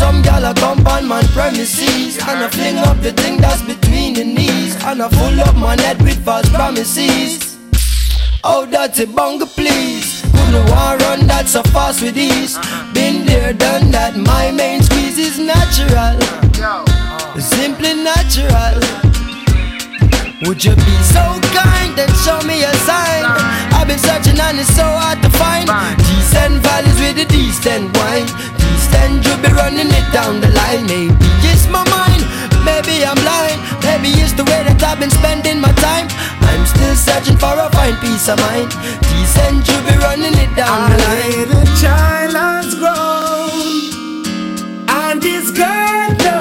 [0.00, 4.14] Some gal a come on my premises And I fling up the thing that's between
[4.14, 7.58] the knees And I full up my head with false promises.
[8.42, 10.22] Oh dirty bunga please?
[10.32, 12.56] Who the want run that so fast with ease.
[12.94, 16.16] Been there done that my main squeeze is natural.
[17.38, 18.80] Simply natural.
[20.48, 23.28] Would you be so kind and show me a sign?
[23.76, 25.68] I've been searching and it's so hard to find.
[26.08, 28.59] Decent values with the decent wine
[29.04, 31.08] end you'll be running it down the line eh?
[31.08, 32.22] Maybe it's my mind,
[32.64, 36.06] maybe I'm blind Maybe it's the way that I've been spending my time.
[36.40, 38.70] I'm still searching for a fine peace of mind.
[39.10, 41.34] These end you'll be running it down the line.
[41.34, 43.60] Our little child has grown
[44.88, 46.39] And is good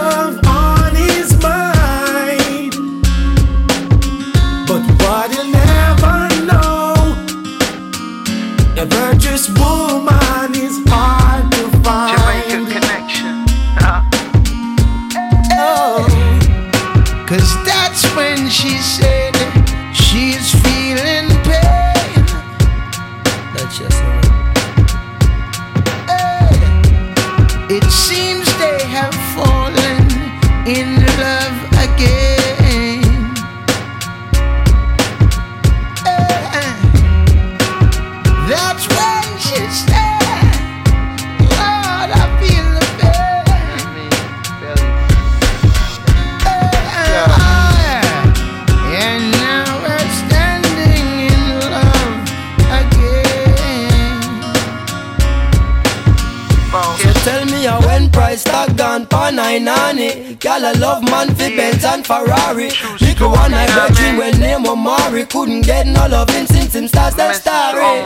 [58.40, 60.36] Instagram, Panay Nani.
[60.36, 62.70] Girl, I love man for Benz and Ferrari.
[63.02, 65.26] Little one I got dream when name Omari.
[65.26, 68.00] Couldn't get no him since him starts that story.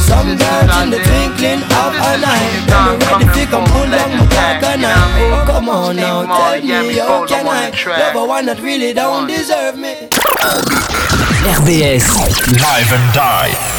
[0.00, 2.50] Some girls in the twinkling of an eye.
[2.66, 5.42] Then me ready to come pull down my back and I.
[5.42, 9.26] Oh, come on now, tell me how can I love a one that really don't
[9.26, 10.08] deserve me.
[11.50, 12.06] RBS
[12.62, 13.69] Live and Die.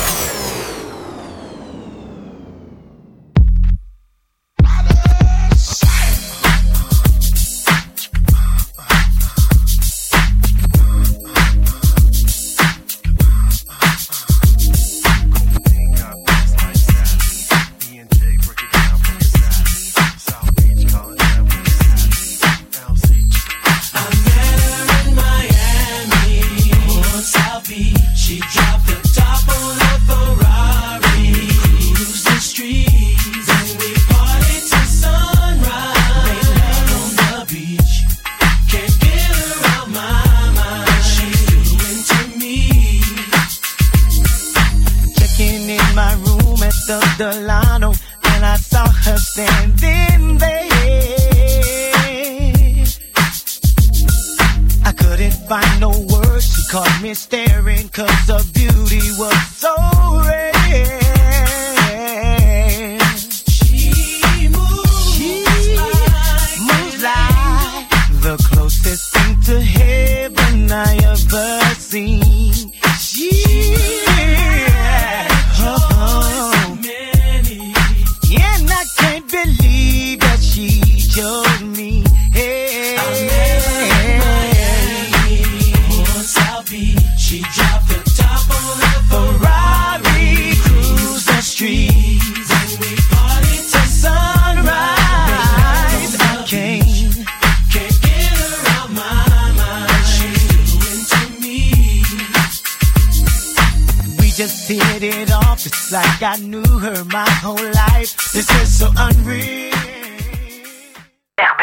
[105.91, 108.31] like I knew her my whole life.
[108.31, 109.71] This is so unreal.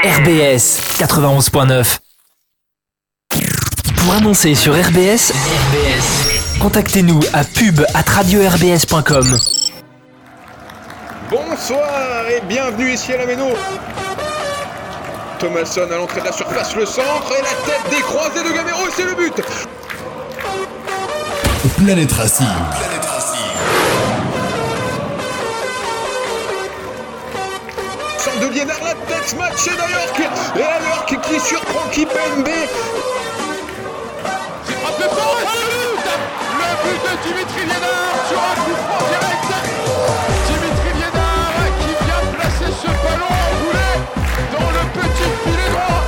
[0.04, 1.98] RBS 91.9
[3.96, 5.32] Pour annoncer sur RBS,
[6.60, 9.38] contactez-nous à pub at radio-rbs.com.
[11.30, 13.48] Bonsoir et bienvenue ici à la Méno.
[15.38, 19.04] Thomason à l'entrée de la surface, le centre et la tête décroisée de Gamero, c'est
[19.04, 19.42] le but.
[21.76, 22.46] Planète Racing.
[28.28, 29.36] chandelier vers la tête.
[29.38, 30.12] Match d'ailleurs
[30.56, 32.48] et alors qui, qui surprend qui PNB.
[34.64, 36.08] C'est frappé par le but
[36.58, 39.50] Le but de Dimitri Lienard sur un coup franc direct.
[40.46, 43.56] Dimitri Lienard qui vient placer ce ballon en
[44.52, 46.02] dans le petit filet droit.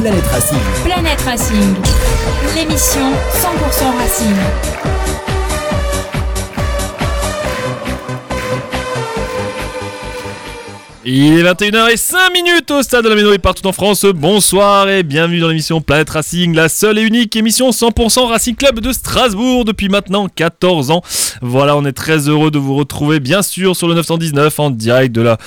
[0.00, 0.64] Planète Racing.
[0.84, 1.70] Planète Racing.
[2.54, 4.38] L'émission 100% Racing.
[11.10, 14.04] Il est 21h05 minutes au stade de la Méno et partout en France.
[14.04, 18.80] Bonsoir et bienvenue dans l'émission Planète Racing, la seule et unique émission 100% Racing Club
[18.80, 21.00] de Strasbourg depuis maintenant 14 ans.
[21.40, 25.14] Voilà, on est très heureux de vous retrouver bien sûr sur le 919 en direct
[25.14, 25.38] de la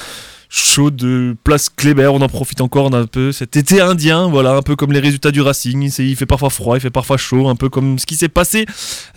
[0.53, 2.11] chaude de place Kléber.
[2.13, 4.91] On en profite encore on a un peu cet été indien, voilà, un peu comme
[4.91, 5.91] les résultats du Racing.
[5.97, 8.65] Il fait parfois froid, il fait parfois chaud, un peu comme ce qui s'est passé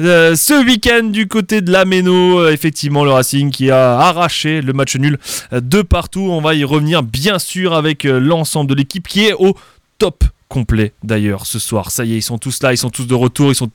[0.00, 2.38] euh, ce week-end du côté de la Méno.
[2.38, 5.18] Euh, effectivement, le Racing qui a arraché le match nul
[5.52, 6.28] euh, de partout.
[6.30, 9.56] On va y revenir bien sûr avec l'ensemble de l'équipe qui est au
[9.98, 11.90] top complet d'ailleurs ce soir.
[11.90, 13.70] Ça y est, ils sont tous là, ils sont tous de retour, ils sont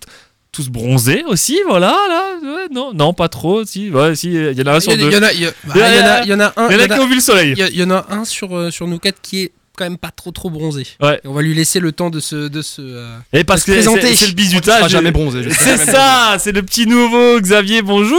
[0.51, 4.61] tous bronzés aussi, voilà, là, ouais, non, non, pas trop, si, ouais, si, il y
[4.61, 5.07] en a un sur deux.
[5.09, 6.23] il y en a, il y, a- bah, Il en a- un.
[6.23, 7.53] Il y en a il y en qui ont vu le soleil.
[7.57, 10.11] il y a- en un sur, euh, sur nous quatre qui est quand même pas
[10.11, 10.85] trop trop bronzé.
[11.01, 11.21] Ouais.
[11.23, 12.47] Et on va lui laisser le temps de se.
[12.49, 14.07] De se euh, Et parce de se que présenter.
[14.07, 14.89] c'est c'est le bisutage.
[14.91, 18.17] jamais bronzé, C'est ça, c'est le petit nouveau Xavier, bonjour.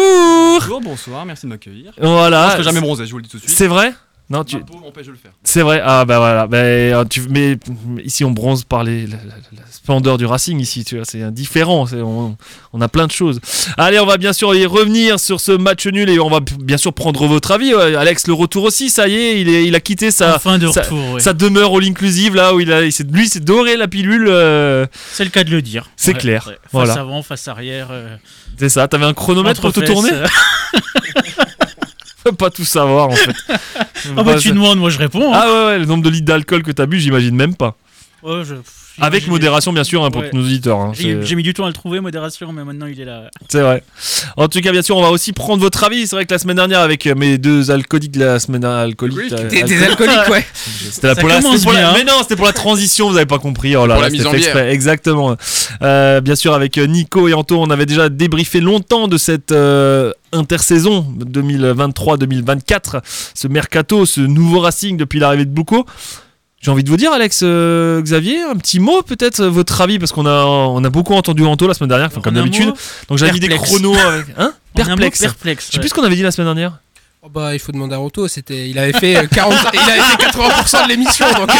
[0.60, 1.92] Bonjour, bonsoir, merci de m'accueillir.
[2.00, 2.46] Voilà.
[2.48, 3.54] Je serai jamais bronzé, je vous le dis tout de suite.
[3.54, 3.92] C'est vrai
[4.30, 4.56] Non, tu.
[4.80, 5.32] M'empêche de le faire.
[5.42, 7.58] C'est vrai, ah bah voilà, bah, tu, mais
[8.04, 11.32] ici on bronze par les, la, la- la splendeur du Racing ici, tu vois, c'est
[11.34, 12.36] différent, c'est- on,
[12.72, 13.40] on a plein de choses.
[13.76, 16.76] Allez, on va bien sûr y revenir sur ce match nul et on va bien
[16.76, 17.74] sûr prendre votre avis.
[17.74, 20.58] Ouais, Alex, le retour aussi, ça y est, il, est, il a quitté sa, Fin
[20.58, 21.20] de sa, retour, ouais.
[21.20, 24.28] sa demeure all inclusive là où il a, il s'est- lui c'est doré la pilule,
[24.28, 25.90] euh, C'est le cas de le dire.
[25.96, 26.52] C'est Ouais, clair, ouais.
[26.62, 26.94] Face voilà.
[26.94, 27.88] avant, face arrière.
[27.90, 28.14] euh,
[28.58, 30.26] c'est ça, t'avais un chronomètre pour te tourner euh.
[32.38, 33.34] Pas tout savoir en fait.
[34.16, 35.32] Ah bah tu demandes, moi je réponds.
[35.34, 35.40] hein.
[35.42, 37.76] Ah ouais, ouais, le nombre de litres d'alcool que t'as bu, j'imagine même pas.
[38.22, 38.54] Ouais, je-
[39.00, 40.30] Avec modération bien sûr hein, pour Ouais.
[40.30, 40.78] tous nos auditeurs.
[40.78, 43.30] hein, J'ai mis du temps à le trouver, modération, mais maintenant il est là.
[43.48, 43.82] C'est vrai.
[44.36, 46.06] En tout cas, bien sûr, on va aussi prendre votre avis.
[46.06, 49.32] C'est vrai que la semaine dernière, avec euh, mes deux alcooliques de la semaine alcoolique,
[49.32, 50.44] euh, Des, des alcool- alcooliques, ouais.
[50.90, 51.50] C'était la, Ça pour la- pour
[51.94, 53.08] mais non, c'était pour la transition.
[53.10, 53.74] Vous avez pas compris.
[53.76, 54.72] Oh là Pour là, la mise en exprès.
[54.72, 55.36] Exactement.
[55.82, 59.52] Euh, bien sûr, avec euh, Nico et Anto, on avait déjà débriefé longtemps de cette
[59.52, 63.00] euh, intersaison 2023-2024,
[63.34, 65.86] ce mercato, ce nouveau Racing depuis l'arrivée de Bouco.
[66.60, 69.98] J'ai envie de vous dire, Alex, euh, Xavier, un petit mot peut-être, euh, votre avis,
[69.98, 72.72] parce qu'on a, on a beaucoup entendu Anto la semaine dernière, enfin, comme d'habitude.
[73.08, 73.72] Donc j'avais mis des perplexe.
[73.72, 74.26] chronos avec.
[74.36, 75.20] Hein un mot, Perplexe.
[75.20, 75.66] perplexe.
[75.68, 76.78] Je sais plus ce qu'on avait dit la semaine dernière.
[77.22, 78.28] Oh bah, il faut demander à Roto.
[78.28, 81.26] C'était, il avait fait euh, 40, il avait fait 80% de l'émission.
[81.34, 81.50] Donc,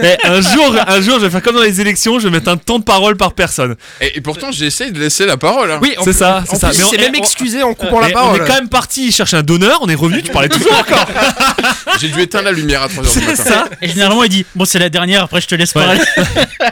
[0.00, 2.48] euh, un jour, un jour, je vais faire comme dans les élections, je vais mettre
[2.48, 3.76] un temps de parole par personne.
[4.00, 5.70] Et, et pourtant, j'essaie de laisser la parole.
[5.70, 5.80] hein.
[5.82, 6.68] oui, C'est ça, en c'est ça.
[6.70, 8.40] plus, Mais il on- s'est même on- excusé en coupant Et la on parole.
[8.42, 11.06] est quand même parti chercher un donneur, on est revenu, tu parlais toujours encore.
[12.00, 13.44] J'ai dû éteindre la lumière à 3h du C'est matin.
[13.44, 13.64] ça.
[13.82, 15.84] Et généralement il dit Bon, c'est la dernière, après je te laisse Ouais.
[15.84, 16.00] parler.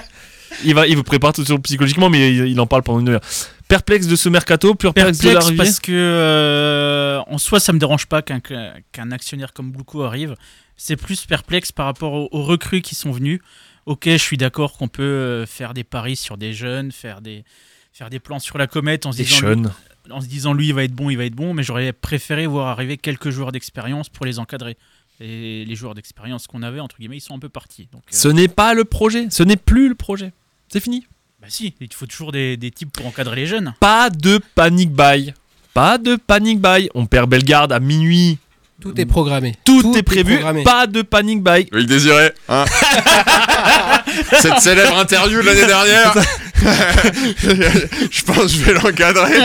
[0.64, 3.10] Il, va, il vous prépare tout sur psychologiquement, mais il, il en parle pendant une
[3.10, 3.20] heure.
[3.68, 5.56] Perplexe de ce mercato, perplexe, de Perplexe l'arrivée.
[5.56, 10.34] parce que euh, en soi ça me dérange pas qu'un actionnaire comme Blouko arrive.
[10.76, 13.40] C'est plus perplexe par rapport aux, aux recrues qui sont venus.
[13.86, 17.44] Ok, je suis d'accord qu'on peut euh, faire des paris sur des jeunes, faire des
[17.92, 19.72] faire des plans sur la comète en se Des disant jeunes.
[20.10, 22.46] en se disant lui il va être bon, il va être bon, mais j'aurais préféré
[22.46, 24.76] voir arriver quelques joueurs d'expérience pour les encadrer.
[25.20, 27.88] Et les joueurs d'expérience qu'on avait entre guillemets, ils sont un peu partis.
[27.92, 30.32] Donc euh, Ce n'est pas le projet, ce n'est plus le projet.
[30.72, 31.06] C'est fini.
[31.40, 33.72] Bah si, il faut toujours des, des types pour encadrer les jeunes.
[33.78, 35.32] Pas de panic buy.
[35.72, 36.88] Pas de panic buy.
[36.96, 38.38] On perd Bellegarde à minuit.
[38.80, 39.54] Tout est programmé.
[39.64, 40.34] Tout, est prévu.
[40.34, 40.64] programmé.
[40.64, 41.68] pas de panic buy.
[41.72, 42.32] Oui, le désiré.
[42.48, 42.64] Hein
[44.40, 46.14] Cette célèbre interview de l'année dernière.
[48.10, 49.38] je pense que je vais l'encadrer.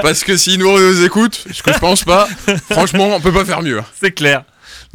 [0.00, 2.28] Parce que s'il nous, nous écoute, ce que je pense pas,
[2.70, 3.82] franchement, on peut pas faire mieux.
[4.00, 4.44] C'est clair.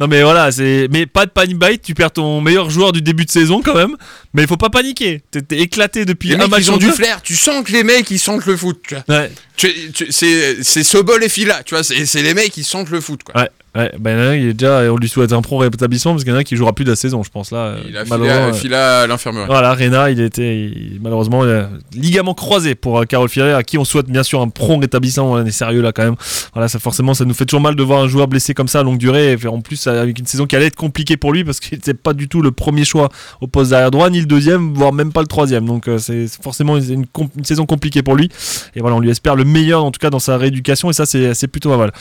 [0.00, 3.02] Non mais voilà, c'est mais pas de panic buy, tu perds ton meilleur joueur du
[3.02, 3.96] début de saison quand même,
[4.32, 5.22] mais il faut pas paniquer.
[5.30, 7.20] T'es éclaté depuis Les un mecs, match ils ont du flair.
[7.22, 8.80] Tu sens que les mecs, ils sentent le foot.
[8.86, 9.04] Tu vois.
[9.18, 11.82] Ouais, Tu- tu- c'est c'est Sobol et Fila, tu vois.
[11.82, 13.40] C'est c'est les mecs qui sentent le foot, quoi.
[13.42, 13.92] ouais, ouais.
[13.98, 16.38] Ben là, il est déjà, on lui souhaite un prompt rétablissement parce qu'il y en
[16.38, 17.76] a qui jouera plus de la saison, je pense là.
[17.88, 19.46] Il a filé malheureusement, à, euh, filé à l'infirmerie.
[19.46, 23.78] Voilà, Rena, il était il- malheureusement il ligament croisé pour euh, Carole Firet, à qui
[23.78, 25.32] on souhaite bien sûr un prompt rétablissement.
[25.32, 26.16] On est sérieux là quand même.
[26.52, 28.80] Voilà, ça forcément, ça nous fait toujours mal de voir un joueur blessé comme ça
[28.80, 31.44] à longue durée, et en plus avec une saison qui allait être compliquée pour lui
[31.44, 33.08] parce qu'il n'était pas du tout le premier choix
[33.40, 35.64] au poste d'arrière droit, ni le deuxième, voire même pas le troisième.
[35.66, 38.28] Donc euh, c'est forcément une, une com- une saison compliquée pour lui.
[38.74, 41.06] Et voilà, on lui espère le meilleur en tout cas dans sa rééducation, et ça
[41.06, 41.92] c'est c'est plutôt pas mal.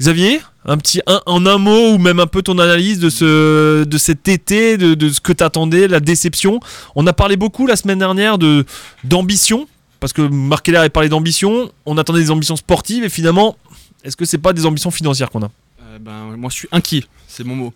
[0.00, 3.84] Xavier, un petit un, en un mot ou même un peu ton analyse de ce
[3.84, 6.60] de cet été, de, de ce que t'attendais, la déception.
[6.94, 8.66] On a parlé beaucoup la semaine dernière de
[9.04, 9.66] d'ambition
[10.00, 11.72] parce que Marc Keller a parlé d'ambition.
[11.86, 13.56] On attendait des ambitions sportives et finalement,
[14.04, 15.50] est-ce que c'est pas des ambitions financières qu'on a?
[15.82, 17.72] Euh, ben, moi, je suis inquiet, c'est mon mot.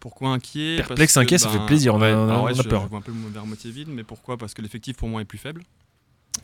[0.00, 0.76] Pourquoi inquiet?
[0.76, 2.82] Perplexe, inquiet, ça ben, fait plaisir, on a- ouais, on a- ouais, on a peur.
[2.84, 4.36] Je vois un peu à moitié vide, mais pourquoi?
[4.38, 5.62] Parce que l'effectif pour moi est plus faible.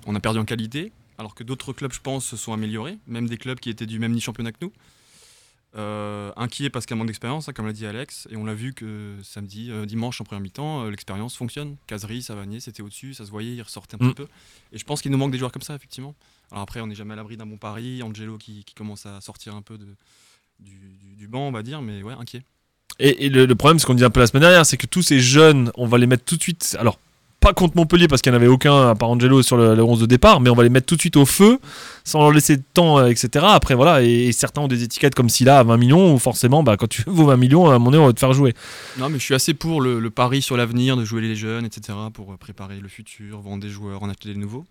[0.06, 3.28] On a perdu en qualité, alors que d'autres clubs, je pense, se sont améliorés, même
[3.28, 4.72] des clubs qui étaient du même niveau championnat que nous.
[5.76, 8.44] Euh, inquiet parce qu'il y a manque d'expérience, hein, comme l'a dit Alex, et on
[8.44, 11.74] l'a vu que samedi, euh, dimanche en première mi-temps, euh, l'expérience fonctionne.
[11.88, 14.10] Casery, Savanier, c'était au-dessus, ça se voyait, il ressortait un Mm.
[14.10, 14.28] petit peu.
[14.72, 16.14] Et je pense qu'il nous manque des joueurs comme ça, effectivement.
[16.52, 19.20] Alors après, on n'est jamais à l'abri d'un bon pari, Angelo qui, qui commence à
[19.20, 19.86] sortir un peu de,
[20.60, 22.42] du, du- du banc, on va dire, mais ouais, inquiet.
[23.00, 24.86] Et, et le, le problème, ce qu'on dit un peu la semaine dernière, c'est que
[24.86, 26.76] tous ces jeunes, on va les mettre tout de suite.
[26.78, 27.00] Alors,
[27.44, 29.82] pas contre Montpellier parce qu'il n'y en avait aucun à part Angelo sur le, le
[29.82, 31.58] 11 de départ, mais on va les mettre tout de suite au feu
[32.02, 33.44] sans leur laisser de temps, euh, etc.
[33.48, 36.62] Après, voilà, et, et certains ont des étiquettes comme Silla à 20 millions, où forcément,
[36.62, 38.54] bah, quand tu vaux 20 millions, à un moment donné, on va te faire jouer.
[38.98, 41.64] Non, mais je suis assez pour le, le pari sur l'avenir, de jouer les jeunes,
[41.64, 41.96] etc.
[42.12, 44.64] pour euh, préparer le futur, vendre des joueurs, en acheter des nouveaux.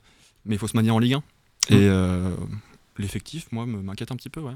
[0.45, 1.17] Mais il faut se manier en Ligue 1.
[1.69, 2.29] Et euh,
[2.97, 4.53] l'effectif, moi, me- m'inquiète un petit peu, ouais.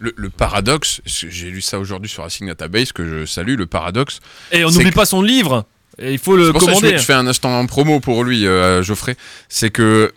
[0.00, 4.20] Le, le paradoxe, j'ai lu ça aujourd'hui sur Racing Database, que je salue, le paradoxe.
[4.52, 5.66] Et on n'oublie que- pas son livre,
[5.98, 6.98] et il faut le pour ça que je commander.
[6.98, 9.16] fais- un instant en promo pour lui, euh, Geoffrey.
[9.48, 10.12] C'est que,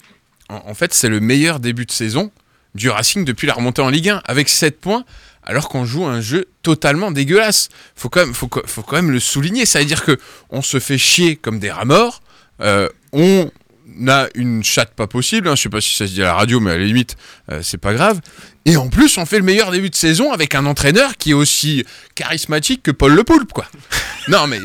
[0.50, 2.32] en, en fait, c'est le meilleur début de saison
[2.76, 5.04] du Racing depuis la remontée en Ligue 1, avec 7 points,
[5.44, 7.70] alors qu'on joue un jeu totalement dégueulasse.
[7.96, 9.66] Faut quand même, faut, faut quand même le souligner.
[9.66, 10.18] Ça veut dire que
[10.52, 12.22] on se fait chier comme des rats morts.
[12.62, 13.50] euh, on
[14.08, 15.48] a une chatte pas possible.
[15.50, 17.18] hein, je sais pas si ça se dit à la radio, mais à la limite,
[17.52, 18.22] euh, c'est pas grave.
[18.66, 21.34] Et en plus, on fait le meilleur début de saison avec un entraîneur qui est
[21.34, 23.66] aussi charismatique que Paul Le Poulpe, quoi.
[24.28, 24.60] non, mais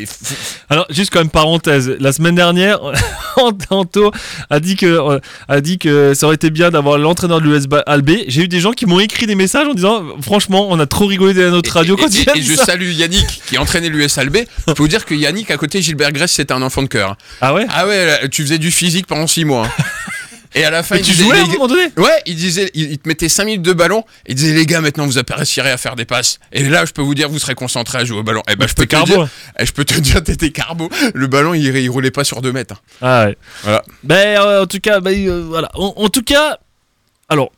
[0.69, 2.79] Alors, juste quand même parenthèse, la semaine dernière,
[3.71, 4.13] Anto
[4.51, 7.65] a dit que euh, a dit que ça aurait été bien d'avoir l'entraîneur de l'US
[7.87, 8.27] Albé.
[8.29, 11.07] J'ai eu des gens qui m'ont écrit des messages en disant franchement, on a trop
[11.07, 13.89] rigolé à notre radio quand et, il a et dit je salue Yannick qui entraînait
[13.89, 14.47] l'US Albé.
[14.67, 17.17] Peux vous dire que Yannick, à côté Gilbert Grèce, c'était un enfant de cœur.
[17.41, 17.67] Ah ouais?
[17.71, 19.69] Ah ouais, tu faisais du physique pendant 6 mois.
[20.57, 21.83] Et à la fin, Mais il tu disait, jouais à les un gars- moment donné
[21.97, 24.01] Ouais, il disait, il, il te mettait 5 minutes de ballon.
[24.27, 26.39] Et il disait, les gars, maintenant vous apprécierez à faire des passes.
[26.53, 28.43] Et là, je peux vous dire, vous serez concentrés à jouer au ballon.
[28.51, 29.29] Et ben, je peux te carbo, dire, hein.
[29.61, 30.89] eh, je peux te dire, t'étais carbo.
[31.15, 32.75] Le ballon, il, il roulait pas sur 2 mètres.
[32.75, 32.79] hein.
[33.03, 33.37] Ah ouais.
[33.63, 33.83] Voilà.
[34.03, 35.71] Ben euh, en tout cas, ben, euh, voilà.
[35.75, 36.59] En, en tout cas,
[37.29, 37.53] alors.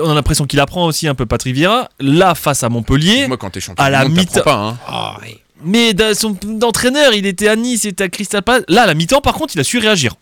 [0.00, 1.90] On a l'impression qu'il apprend aussi un peu Patrick Vieira.
[2.00, 4.40] Là, face à Montpellier, Moi, quand t'es champion à la mi-temps.
[4.40, 4.54] pas.
[4.54, 4.78] Hein.
[4.88, 5.18] Ah.
[5.62, 8.64] Mais son entraîneur, il était à Nice, il était à Crystal Palace.
[8.68, 10.14] Là, à la mi-temps, par contre, il a su réagir.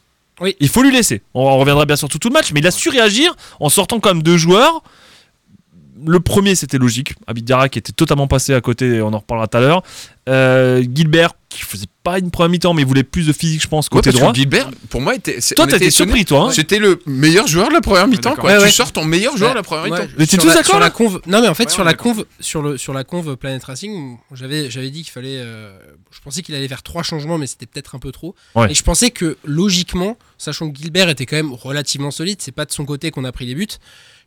[0.42, 0.56] Oui.
[0.58, 1.22] Il faut lui laisser.
[1.34, 4.00] On reviendra bien sûr sur tout le match, mais il a su réagir en sortant
[4.00, 4.82] quand même deux joueurs.
[6.06, 7.14] Le premier, c'était logique.
[7.26, 9.82] Abidjara qui était totalement passé à côté, on en reparlera tout à l'heure.
[10.28, 13.68] Euh, Gilbert qui faisait pas une première mi-temps, mais il voulait plus de physique, je
[13.68, 14.32] pense, Ouais, côté parce droit.
[14.32, 15.38] que Gilbert, pour moi, était.
[15.54, 16.44] Toi, t'as été surpris, toi.
[16.44, 18.58] hein C'était le meilleur joueur de la première mi-temps, quoi.
[18.58, 20.12] Ouais, tu sors ton meilleur joueur de la première Ouais, mi-temps.
[20.16, 21.20] Mais t'es sur tous la- d'accord, la conve.
[21.26, 24.16] Non mais en fait Ouais, sur la conve sur le sur la conve Planet Racing,
[24.32, 25.76] j'avais j'avais dit qu'il fallait euh,
[26.10, 28.34] je pensais qu'il allait faire trois changements mais c'était peut-être un peu trop.
[28.54, 28.70] Ouais.
[28.70, 32.64] Et je pensais que logiquement, sachant que Gilbert était quand même relativement solide, c'est pas
[32.64, 33.66] de son côté qu'on a pris les buts.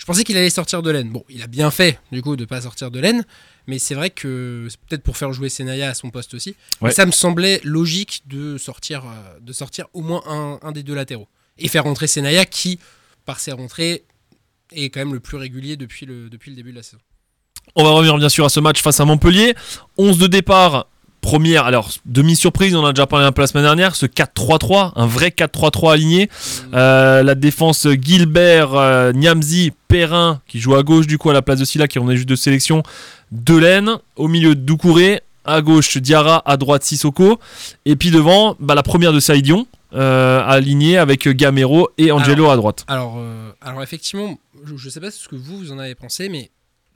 [0.05, 1.09] Je pensais qu'il allait sortir de laine.
[1.09, 3.25] Bon, il a bien fait du coup de pas sortir de laine,
[3.65, 6.49] mais c'est vrai que c'est peut-être pour faire jouer Senaya à son poste aussi.
[6.79, 6.89] Ouais.
[6.89, 10.83] Mais ça me semblait logique de sortir euh, de sortir au moins un, un des
[10.83, 12.77] deux latéraux et faire rentrer Senaya qui
[13.25, 14.03] par ses rentrées
[14.73, 17.01] est quand même le plus régulier depuis le depuis le début de la saison.
[17.75, 19.55] On va revenir bien sûr à ce match face à Montpellier.
[19.97, 20.87] 11 de départ.
[21.25, 25.07] Première, alors demi-surprise, on a déjà parlé un peu la semaine dernière, ce 4-3-3, un
[25.07, 26.29] vrai 4-3-3 aligné.
[26.75, 31.41] Euh, la défense Gilbert, euh, Niamzi, Perrin, qui joue à gauche du coup à la
[31.41, 32.83] place de Silla, qui en est juste de sélection,
[33.31, 37.39] Delaine, au milieu Doucouré, à gauche Diarra, à droite Sissoko,
[37.85, 39.65] et puis devant bah, la première de Saïdion,
[39.95, 42.85] euh, alignée avec Gamero et Angelo Alors, à droite.
[42.87, 46.29] Alors, euh, alors effectivement, je ne sais pas ce que vous, vous en avez pensé,
[46.29, 46.51] mais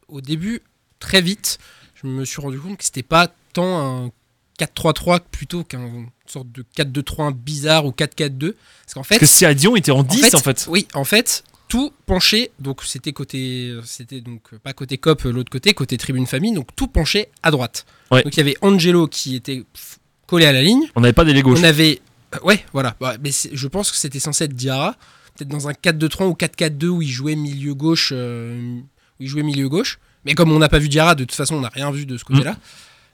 [0.07, 0.61] au début,
[0.99, 1.57] très vite,
[1.95, 4.11] je me suis rendu compte que c'était pas tant un
[4.59, 8.53] 4-3-3 plutôt qu'un sorte de 4-2-3 bizarre ou 4-4-2.
[8.85, 10.67] Parce qu'en fait, Parce que Saïdion était en 10 en fait.
[10.69, 15.31] Oui, en fait, tout penchait, donc c'était côté, c'était donc euh, pas côté cop, euh,
[15.31, 17.85] l'autre côté, côté tribune famille, donc tout penchait à droite.
[18.11, 18.23] Ouais.
[18.23, 19.63] Donc il y avait Angelo qui était
[20.27, 20.83] collé à la ligne.
[20.95, 21.59] On n'avait pas d'ailier gauche.
[21.59, 22.01] On avait.
[22.35, 22.95] euh, ouais, voilà.
[22.99, 24.95] Bah, mais je pense que c'était censé être Diarra.
[25.35, 28.11] Peut-être dans un 4-2-3 ou 4-4-2 où il jouait milieu gauche.
[28.15, 28.79] euh,
[29.19, 29.99] où il jouait milieu gauche.
[30.25, 32.17] Mais comme on n'a pas vu Diarra, de toute façon, on n'a rien vu de
[32.17, 32.57] ce côté-là.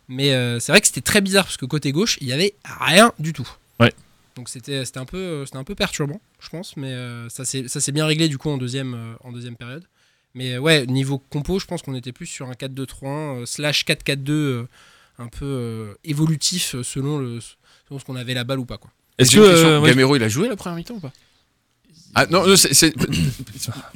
[0.07, 2.53] Mais euh, c'est vrai que c'était très bizarre parce que côté gauche, il y avait
[2.79, 3.47] rien du tout.
[3.79, 3.93] Ouais.
[4.35, 6.77] Donc c'était c'était un, peu- c'était un peu perturbant, je pense.
[6.77, 9.83] Mais euh, ça s'est bien réglé du coup en deuxième, euh, en deuxième période.
[10.33, 12.87] Mais euh, ouais, niveau compo, je pense qu'on était plus sur un 4-2-3-1
[13.41, 14.67] euh, slash 4-4-2 euh,
[15.17, 17.39] un peu euh, évolutif euh, selon, le,
[17.87, 18.77] selon ce qu'on avait la balle ou pas.
[18.77, 18.91] Quoi.
[19.17, 21.13] Est-ce que euh, Gamero, il a joué la première mi-temps ou pas?
[22.17, 22.73] Ah non, non, c'est.
[22.73, 22.93] c'est-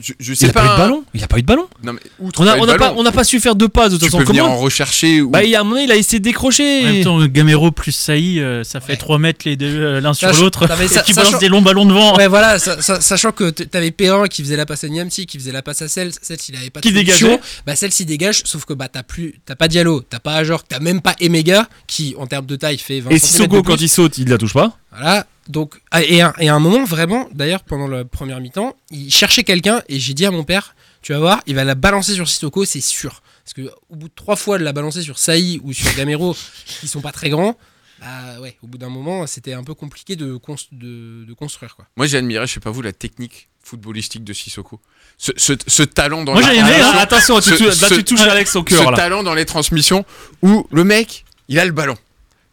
[0.02, 1.46] Je, je il sais a pas eu de ballon Il n'y a pas eu de
[1.48, 4.06] ballon Non, mais outre On n'a pas, on pas su faire deux passes de toute
[4.06, 4.18] Tu façon.
[4.20, 5.22] peux venir Comment en rechercher.
[5.22, 6.84] ou- Bah, il a un moment, il a essayé de En décrocher.
[6.84, 10.32] même temps, Gamero plus Saï, euh, ça fait 3 mètres les deux euh, l'un sur
[10.34, 10.68] l'autre.
[10.68, 12.16] Non, mais Et ça- qui sachant- balance des longs ballons devant.
[12.18, 15.38] Ouais, voilà, sa- sa- sachant que t'avais Perrin qui faisait la passe à Niamsi, qui
[15.38, 17.40] faisait la passe à Cels, Cels il avait pas de Qui dégageait.
[17.68, 20.64] Bah Cels il dégage, sauf que bah t'as plus, t'as pas Diallo, t'as pas Ajor,
[20.64, 23.90] t'as même pas Emega qui en termes de taille fait 20 Et Sissoko, quand il
[23.90, 24.78] saute, il la touche pas.
[24.92, 28.76] Voilà, donc ah, et, à, et à un moment vraiment, d'ailleurs pendant la première mi-temps,
[28.92, 31.76] il cherchait quelqu'un et j'ai dit à mon père, tu vas voir, il va la
[31.76, 33.22] balancer sur Sissoko, c'est sûr.
[33.44, 36.36] Parce que au bout de trois fois de la balancer sur Saï ou sur Gamero,
[36.80, 37.58] qui sont pas très grands,
[38.00, 41.76] bah ouais, au bout d'un moment, c'était un peu compliqué de, cons- de, de construire
[41.76, 41.86] quoi.
[41.98, 44.80] Moi, j'ai admiré, je sais pas vous, la technique footballistique de Sissoko.
[45.18, 46.80] Ce, ce, ce talent dans Moi, les j'ai aimé, hein.
[46.80, 48.96] transmissions, Attention, tu ce- tou- là, ce- tu touches Alex au cœur, Ce là.
[48.96, 50.06] talent dans les transmissions
[50.44, 51.96] où le mec, il a le ballon.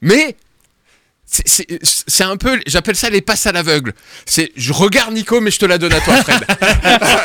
[0.01, 0.37] Mais
[1.29, 3.93] c'est- un peu, j'appelle ça les passes à l'aveugle.
[4.27, 6.41] C'est, je regarde Nico, mais je te la donne à toi, Fred.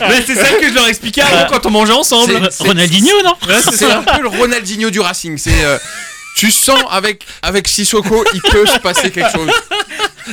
[0.09, 2.33] Mais c'est ça que je leur expliquais avant quand on mangeait ensemble.
[2.51, 3.35] C'est- c'est- Ronaldinho, non
[3.71, 5.37] C'est un peu le Ronaldinho du Racing.
[5.37, 5.77] C'est, euh,
[6.35, 9.51] tu sens avec avec Sissoko, il peut se passer quelque chose.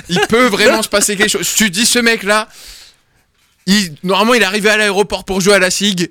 [0.08, 1.48] Il peut vraiment se passer quelque chose.
[1.54, 2.48] Tu dis ce mec là,
[3.66, 6.10] il normalement il est arrivé à l'aéroport pour jouer à la SIG,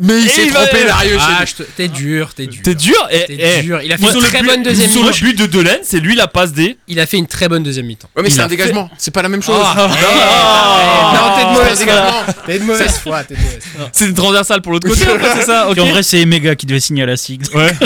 [0.00, 1.20] mais il s'est il va- trompé Darius.
[1.20, 1.44] Ah,
[1.76, 2.62] t'es dur, t'es dur.
[2.62, 3.80] T'es dur et, T'es et- dur.
[3.82, 5.24] Il a fait une très but- bonne deuxième Sur le mi-temps.
[5.26, 6.76] but de Delaine, c'est lui la passe D.
[6.88, 8.08] Il a fait une très bonne deuxième mi-temps.
[8.16, 8.88] Ouais, mais Il c'est un dégagement.
[8.98, 9.56] C'est pas la même chose.
[9.60, 11.12] Ah, Ah.
[11.14, 11.94] non, t'es de C'est mauvaise un foi.
[11.94, 12.42] dégagement.
[12.46, 13.88] T'es de mauvaise foi, t'es de mauvaise foi.
[13.92, 15.04] C'est une transversale pour l'autre côté,
[15.36, 17.42] c'est ça en vrai, c'est Emega qui devait signer à la SIG.
[17.54, 17.70] Ouais.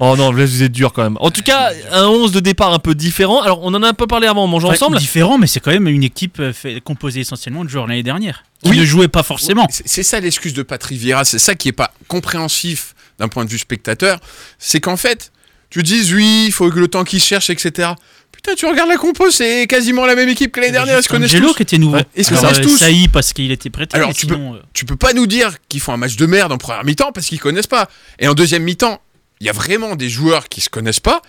[0.00, 1.16] Oh non, là vous êtes dur quand même.
[1.20, 3.40] En tout cas, un 11 de départ un peu différent.
[3.42, 4.98] Alors on en a un peu parlé avant en mangeant Ouais, ensemble.
[4.98, 8.44] Différent, mais c'est quand même une équipe euh, fait- composée essentiellement de joueurs l'année dernière.
[8.62, 8.78] Qui Oui.
[8.78, 9.66] ne jouaient pas forcément.
[9.70, 13.50] C'est ça l'excuse de Patrick Vieira, c'est ça qui est pas compréhensif d'un point de
[13.50, 14.20] vue spectateur,
[14.58, 15.32] c'est qu'en fait,
[15.70, 17.90] tu dis oui, il faut que le temps qu'ils cherchent, etc.
[18.32, 21.08] Putain, tu regardes la compo, c'est quasiment la même équipe que l'année dernière, ils se
[21.08, 21.54] connaissent Angelo tous.
[21.56, 21.96] qui était nouveau.
[21.96, 22.78] Ouais, Ils se connaissent tous.
[22.78, 23.96] Saï parce qu'il était prêté.
[23.96, 26.26] Alors tu sinon, peux, euh, tu peux pas nous dire qu'ils font un match de
[26.26, 27.88] merde en première mi-temps parce qu'ils connaissent pas.
[28.20, 29.00] Et en deuxième mi-temps,
[29.40, 31.22] il y a vraiment des joueurs qui se connaissent pas.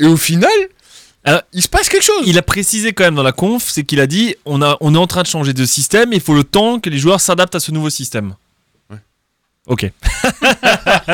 [0.00, 0.50] Et au final,
[1.24, 2.24] Alors, il se passe quelque chose.
[2.26, 4.94] Il a précisé quand même dans la conf, c'est qu'il a dit on, a, on
[4.94, 7.54] est en train de changer de système, il faut le temps que les joueurs s'adaptent
[7.54, 8.34] à ce nouveau système.
[8.90, 8.98] Ouais.
[9.66, 9.90] Ok.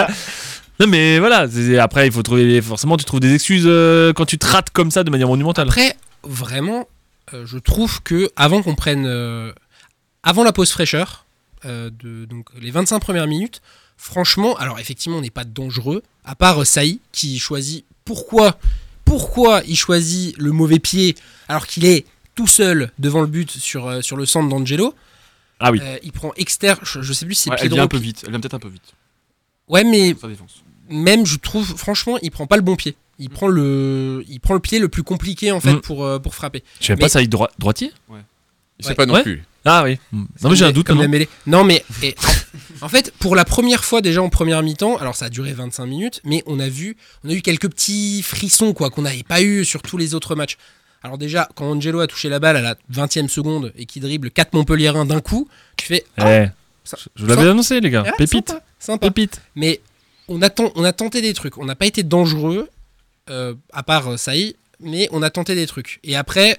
[0.80, 1.46] non mais voilà,
[1.82, 4.90] après il faut trouver forcément tu trouves des excuses euh, quand tu te rates comme
[4.90, 5.68] ça de manière monumentale.
[5.68, 6.88] Après, vraiment,
[7.34, 9.52] euh, je trouve que avant qu'on prenne, euh,
[10.22, 11.26] avant la pause fraîcheur,
[11.64, 13.60] euh, de donc les 25 premières minutes,
[13.98, 18.58] franchement, alors effectivement, on n'est pas dangereux, à part euh, Saï qui choisit pourquoi,
[19.04, 21.14] pourquoi il choisit le mauvais pied
[21.48, 24.94] alors qu'il est tout seul devant le but sur, euh, sur le centre d'Angelo.
[25.60, 25.80] Ah oui.
[25.82, 27.84] Euh, il prend externe, je, je sais plus si c'est Ouais, pied elle vient droit.
[27.84, 28.22] un peu vite.
[28.24, 28.94] Elle vient peut-être un peu vite.
[29.68, 30.14] Ouais, mais
[30.88, 32.96] même je trouve, franchement, il prend pas le bon pied.
[33.18, 35.80] Il prend le, il prend le pied le plus compliqué en fait Mm.
[35.80, 36.62] pour, euh, pour frapper.
[36.80, 37.20] Je savais Mais- pas ça
[37.58, 37.92] droitier?
[38.78, 38.94] Il sait Ouais.
[38.94, 39.22] pas non Ouais.
[39.24, 39.42] plus.
[39.70, 39.98] Ah oui.
[40.12, 40.86] Non mais j'ai un doute.
[40.86, 41.02] Comme non.
[41.02, 41.28] la mêlée.
[41.46, 42.14] Non, mais et,
[42.80, 45.84] en fait, pour la première fois déjà en première mi-temps, alors ça a duré 25
[45.86, 49.42] minutes, mais on a vu, on a eu quelques petits frissons quoi qu'on n'avait pas
[49.42, 50.56] eu sur tous les autres matchs.
[51.02, 54.30] Alors déjà, quand Angelo a touché la balle à la 20e seconde et qu'il dribble
[54.30, 56.48] 4 Montpelliérains d'un coup, tu fais ah, Eh,
[56.84, 58.04] ça- je vous l'avais annoncé les gars.
[58.16, 58.48] Pépite.
[58.48, 59.06] sympa, sympa.
[59.10, 59.40] Pépite.
[59.54, 59.80] Mais
[60.28, 61.56] on a, ten- on a tenté des trucs.
[61.58, 62.68] On n'a pas été dangereux,
[63.30, 66.00] euh, à part euh, Saï, mais on a tenté des trucs.
[66.02, 66.58] Et après,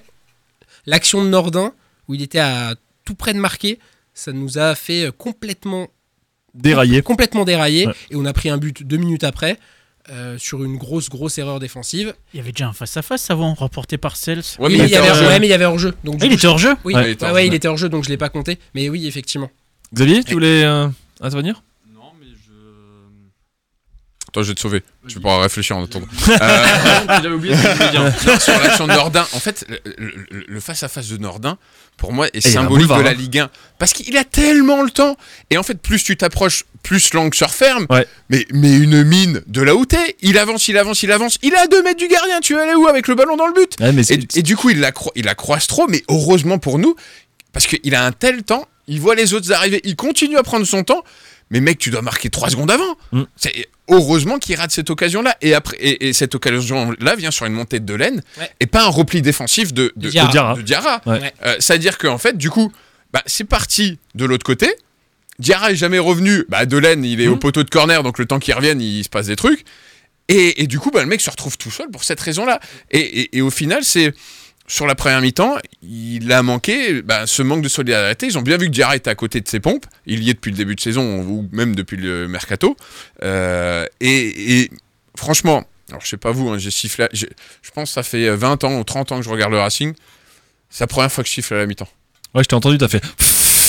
[0.86, 1.72] l'action de Nordin,
[2.08, 2.74] où il était à
[3.10, 3.80] tout près de marquer,
[4.14, 5.88] ça nous a fait euh, complètement
[6.54, 7.02] Déraillé.
[7.02, 7.86] complètement déraillé.
[7.88, 7.92] Ouais.
[8.10, 9.58] Et on a pris un but deux minutes après.
[10.10, 12.14] euh, sur une grosse grosse erreur défensive.
[12.32, 14.38] il y avait déjà un face-à-face avant, remporté par Cels.
[14.58, 15.26] Ouais, Oui, mais mais il il y avait, hors jeu.
[15.26, 15.92] ouais, mais il y avait hors-jeu.
[16.04, 17.46] Donc, Ah, il coup, était hors jeu Oui, Ouais, il était hors ouais, jeu.
[17.48, 18.58] il était hors jeu, donc je l'ai pas compté.
[18.74, 19.50] Mais oui, effectivement.
[19.94, 20.88] Xavier, tu voulais euh,
[21.20, 21.62] intervenir?
[24.30, 24.82] Attends, je vais te sauver.
[25.08, 26.06] Tu pourras réfléchir en attendant.
[26.30, 26.36] Euh,
[27.22, 28.02] J'avais oublié ce que je voulais dire.
[28.04, 29.66] Non, sur l'action de Nordin, en fait,
[29.98, 31.58] le- face-à-face de Nordin,
[31.96, 33.14] pour moi, est a symbolique boulevard, de la hein.
[33.14, 33.50] Ligue 1.
[33.78, 35.16] Parce qu'il a tellement le temps.
[35.50, 37.86] Et en fait, plus tu t'approches, plus l'angle se referme.
[37.90, 38.06] Ouais.
[38.30, 40.16] Mais, mais une mine de là où t'es.
[40.22, 41.38] Il avance, il avance, il avance.
[41.42, 42.40] Il est à 2 mètres du gardien.
[42.40, 44.42] Tu vas aller où avec le ballon dans le but Ouais, mais c'est- et, et
[44.42, 45.88] du coup, il la, il la croise trop.
[45.88, 46.94] Mais heureusement pour nous,
[47.52, 48.66] parce qu'il a un tel temps.
[48.86, 49.80] Il voit les autres arriver.
[49.84, 51.04] Il continue à prendre son temps.
[51.50, 52.96] Mais mec, tu dois marquer 3 secondes avant.
[53.12, 53.22] Mm.
[53.36, 55.36] C'est heureusement qu'il rate cette occasion-là.
[55.40, 58.48] Et après, et, et cette occasion-là vient sur une montée de laine Ouais.
[58.60, 60.28] et pas un repli défensif de, de, Diarra.
[60.28, 60.54] de Diarra.
[60.54, 61.00] de Diarra.
[61.06, 61.20] Ouais.
[61.20, 61.34] Ouais.
[61.44, 62.72] Euh, C'est-à-dire qu'en fait, du coup,
[63.12, 64.68] bah, c'est parti de l'autre côté.
[65.40, 66.44] Diarra est jamais revenu.
[66.48, 69.08] Bah, Delaine, il est au poteau de corner, donc le temps qu'il revienne, il se
[69.08, 69.64] passe des trucs.
[70.28, 72.60] Et, et du coup, bah, le mec se retrouve tout seul pour cette raison-là.
[72.92, 74.14] Et, et- et au final, c'est
[74.70, 78.26] sur la première mi-temps, il a manqué bah, ce manque de solidarité.
[78.26, 79.84] Ils ont bien vu que Diarra était à côté de ses pompes.
[80.06, 82.76] Il y est depuis le début de saison ou même depuis le mercato.
[83.24, 84.70] Euh, et, et
[85.16, 87.08] franchement, alors je sais pas vous, hein, j'ai sifflé.
[87.12, 87.26] Je
[87.74, 89.92] pense que ça fait 20 ans ou 30 ans que je regarde le Racing.
[90.70, 91.88] C'est la première fois que je siffle à la mi-temps.
[92.34, 93.02] Ouais, je t'ai entendu, t'as fait.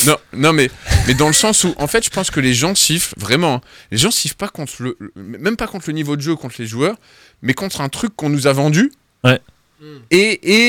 [0.07, 0.71] Non, non mais,
[1.05, 3.53] mais dans le sens où, en fait, je pense que les gens sifflent vraiment.
[3.57, 3.61] hein.
[3.91, 6.65] Les gens sifflent pas contre le- même pas contre le niveau de jeu, contre les
[6.65, 6.95] joueurs,
[7.43, 8.91] mais contre un truc qu'on nous a vendu.
[9.23, 9.39] Ouais.
[10.11, 10.17] Et,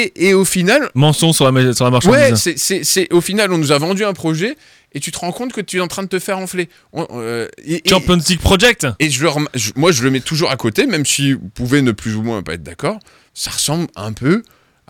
[0.02, 2.36] et, et au final, Mensonge sur la, sur la ouais, marchandise.
[2.40, 4.56] c'est, c'est, c'est- au final, on nous a vendu un projet
[4.94, 6.68] et tu te rends compte que tu es en train de te faire enfler.
[6.92, 10.20] On- euh, et- Champions League Project et je le rem- je- moi, je le mets
[10.20, 12.98] toujours à côté, même si vous pouvez ne plus ou moins pas être d'accord.
[13.34, 14.42] Ça ressemble un peu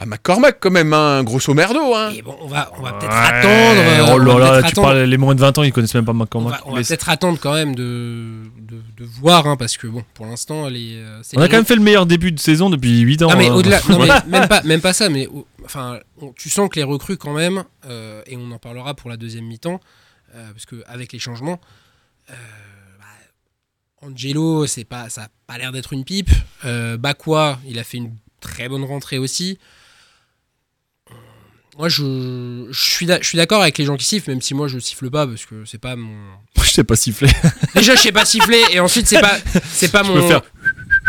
[0.03, 1.95] à McCormack, quand même, hein, grosso merdo.
[1.95, 2.11] Hein.
[2.15, 3.19] Et bon, on va, on va peut-être Ouais.
[3.19, 4.11] attendre.
[4.11, 4.87] euh, Oh là là, tu attendre.
[4.89, 6.61] parles les moins de 20 ans, ils connaissent même pas McCormack.
[6.67, 10.27] on va peut-être attendre quand même de, de, de voir, hein, parce que bon, pour
[10.27, 10.97] l'instant, les.
[10.97, 13.31] euh, c'est On a quand même fait le meilleur début de saison depuis 8 ans.
[13.31, 13.55] Non mais hein.
[13.55, 16.77] au-delà, non, mais même pas, même pas ça, mais au- enfin, on- tu sens que
[16.77, 19.81] les recrues quand même, euh, et on en parlera pour la deuxième mi-temps,
[20.35, 21.61] euh, parce que avec les changements,
[22.31, 22.35] euh,
[22.99, 26.31] bah, Angelo, c'est pas, ça a pas l'air d'être une pipe.
[26.65, 29.59] Euh, Bakwa, il a fait une très bonne rentrée aussi.
[31.79, 34.53] Moi, je, je suis d'a- je suis d'accord avec les gens qui sifflent, même si
[34.55, 36.15] moi je siffle pas parce que c'est pas mon.
[36.63, 37.29] Je sais pas siffler.
[37.75, 39.37] Déjà, je sais pas siffler et ensuite c'est pas,
[39.71, 40.15] c'est pas Je mon.
[40.15, 40.43] peux faire-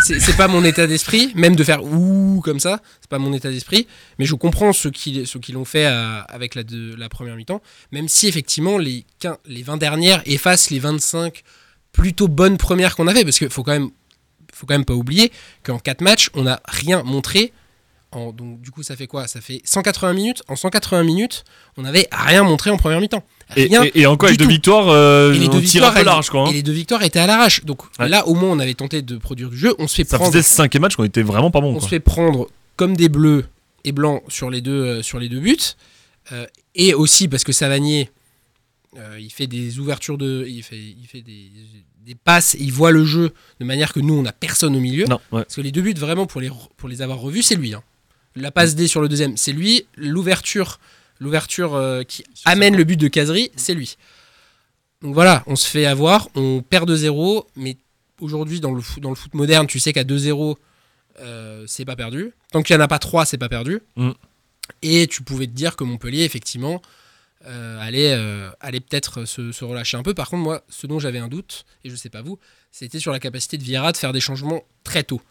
[0.03, 3.31] C'est c'est pas mon état d'esprit, même de faire ouh comme ça, c'est pas mon
[3.33, 3.87] état d'esprit.
[4.19, 7.35] Mais je comprends ceux qui, ceux qui l'ont fait à- avec la, de, la première
[7.37, 7.61] mi-temps,
[7.93, 11.43] même si effectivement les, 15 les 20 dernières effacent les 25
[11.93, 13.89] plutôt bonnes premières qu'on avait, parce qu'il faut quand même,
[14.53, 15.31] faut quand même pas oublier
[15.63, 17.53] qu'en 4 matchs, on n'a rien montré.
[18.17, 19.27] En, donc du coup, ça fait quoi?
[19.27, 20.43] Ça fait 180 minutes.
[20.47, 21.43] En 180 minutes,
[21.77, 23.23] on n'avait rien montré en première mi-temps.
[23.55, 26.29] Et, et- et encore avec deux victoires, euh, Et les deux victoires, un peu large
[26.29, 26.41] quoi.
[26.47, 26.51] hein.
[26.51, 27.63] Et les deux victoires étaient à l'arrache.
[27.65, 28.07] Donc Ouais.
[28.09, 29.75] là, au moins, on avait tenté de produire du jeu.
[29.79, 30.31] On se fait Ça prendre.
[30.31, 31.69] faisait cinquième match qu'on était vraiment pas bon.
[31.69, 31.81] on quoi.
[31.81, 33.45] se fait prendre comme des bleus
[33.83, 35.57] et blancs sur les deux, euh, sur les deux buts.
[36.31, 36.45] Euh,
[36.75, 38.09] et aussi parce que Savanier,
[39.19, 40.45] il fait des ouvertures de.
[40.47, 41.49] Il fait, il fait des,
[42.05, 45.05] des passes, il voit le jeu de manière que nous, on n'a personne au milieu.
[45.05, 45.43] Non, ouais.
[45.43, 47.73] Parce que les deux buts, vraiment, pour les, pour les avoir revus, c'est lui.
[47.73, 47.81] hein.
[48.35, 49.85] La passe D sur le deuxième, c'est lui.
[49.95, 50.79] L'ouverture
[51.23, 53.97] l'ouverture euh, qui amène le but de Casery, c'est lui.
[55.01, 57.77] Donc voilà, on se fait avoir, on perd 2-0, mais
[58.21, 60.55] aujourd'hui, dans le, foot, dans le foot moderne, tu sais qu'à 2-0,
[61.19, 62.31] euh, c'est pas perdu.
[62.51, 63.81] Tant qu'il n'y en a pas 3, c'est pas perdu.
[63.95, 64.11] Mm.
[64.81, 66.81] Et tu pouvais te dire que Montpellier, effectivement,
[67.45, 68.13] euh, allait,
[68.61, 70.13] allait peut-être se, se relâcher un peu.
[70.13, 72.39] Par contre, moi, ce dont j'avais un doute, et je sais pas vous,
[72.71, 75.21] c'était sur la capacité de Vieira de faire des changements très tôt.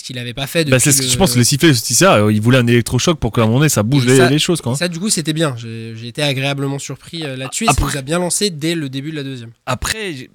[0.00, 1.44] Ce qu'il n'avait pas fait depuis Bah, c'est ce que le- je pense que les
[1.44, 2.14] sifflets, c'est ça.
[2.14, 4.38] euh, Ils voulaient un électrochoc pour qu'à un moment donné ça bouge les, ça- les
[4.38, 4.62] choses.
[4.62, 4.74] Quoi.
[4.74, 5.54] Ça, du coup, c'était bien.
[5.58, 7.64] J'ai été agréablement surpris euh, là-dessus.
[7.64, 9.50] Et ça nous a bien lancé dès le début de la deuxième.
[9.66, 10.28] Après, il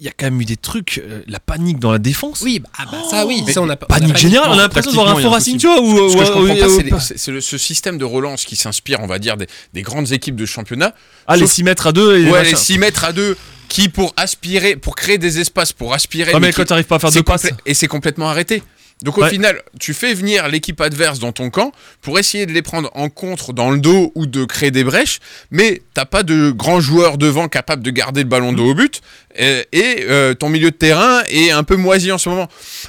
[0.00, 2.40] y a quand même eu des trucs, euh, la panique dans la défense.
[2.42, 4.18] Oui, bah, ah bah, ça, oui, Mais ça, on a pas- on a Panique pas-
[4.18, 5.80] générale, on a l'impression de voir un Tactiquement, faux il y a Racing, tu vois.
[5.82, 8.46] Ou, Ce que je ou- comprends ou- pas, ou- c'est les- ce système de relance
[8.46, 10.94] qui s'inspire, on va dire, des, des grandes équipes de championnat.
[11.26, 13.36] Ah, les Sauf- 6 mètres à 2 et Ouais, les 6 mètres à 2
[13.68, 16.34] qui, pour aspirer, pour créer des espaces, pour aspirer.
[16.34, 17.46] Ouais, mais quand t'arrives pas à faire deux passes.
[17.64, 18.62] Et c'est complètement arrêté.
[19.02, 19.30] Donc au Ouais.
[19.30, 23.08] final, tu fais venir l'équipe adverse dans ton camp pour essayer de les prendre en
[23.08, 25.18] contre dans le dos ou de créer des brèches,
[25.50, 29.00] mais t'as pas de grands joueurs devant capables de garder le ballon dos au but,
[29.36, 32.48] et, et, euh, ton milieu de terrain est un peu moisi en ce moment.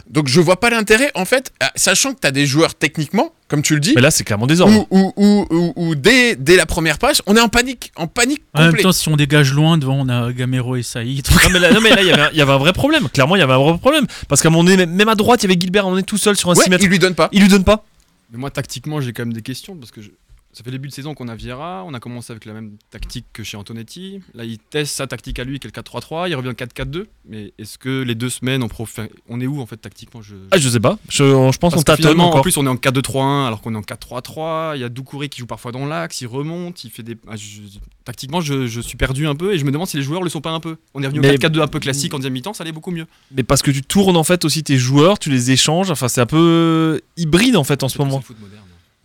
[0.09, 3.61] Donc je vois pas l'intérêt, en fait, euh, sachant que t'as des joueurs techniquement, comme
[3.61, 4.73] tu le dis, Mais là, c'est clairement désordre.
[4.75, 8.07] ou, ou, ou, ou- ou dès, dès la première passe, on est en panique, en
[8.07, 8.83] panique En même complète.
[8.83, 11.27] temps, si on dégage loin, devant, on a Gamero et Saïd.
[11.73, 13.07] Non mais là, il y avait un- il y avait un vrai problème.
[13.09, 14.05] Clairement, il y avait un vrai problème.
[14.27, 16.49] Parce qu'à même- même à droite, il y avait Gilbert, on est tout seul sur
[16.49, 16.83] un Ouais, 6 mètres.
[16.83, 17.29] il lui donne pas.
[17.31, 17.85] Il lui donne pas.
[18.31, 20.09] Mais moi, tactiquement, j'ai quand même des questions parce que je-
[20.53, 21.83] ça fait début de saison qu'on a Vieira.
[21.85, 24.21] On a commencé avec la même tactique que chez Antonetti.
[24.33, 26.29] Là, il teste sa tactique à lui, qui est le 4-3-3.
[26.29, 27.05] Il revient en 4-4-2.
[27.27, 28.99] Mais est-ce que les deux semaines, on, prof...
[29.29, 30.21] on est où en fait tactiquement?
[30.21, 30.35] Je...
[30.51, 30.97] Ah, je sais pas.
[31.09, 33.81] Je, je pense qu'on tâtonne en plus, on est en 4-2-3-1 alors qu'on est en
[33.81, 34.75] 4-3-3.
[34.75, 37.17] Il y a Doucouré qui joue parfois dans l'axe, il remonte, il fait des.
[37.27, 37.61] Ah, je-
[38.05, 40.29] Tactiquement, je, je suis perdu un peu et je me demande si les joueurs le
[40.29, 40.75] sont pas un peu.
[40.93, 42.91] On est revenu Mais- au 4-4-2 un peu classique en deuxième mi-temps, ça allait beaucoup
[42.91, 43.05] mieux.
[43.33, 45.89] Mais parce que tu tournes en fait aussi tes joueurs, tu les échanges.
[45.89, 48.21] Enfin, c'est un peu hybride en fait en ce moment.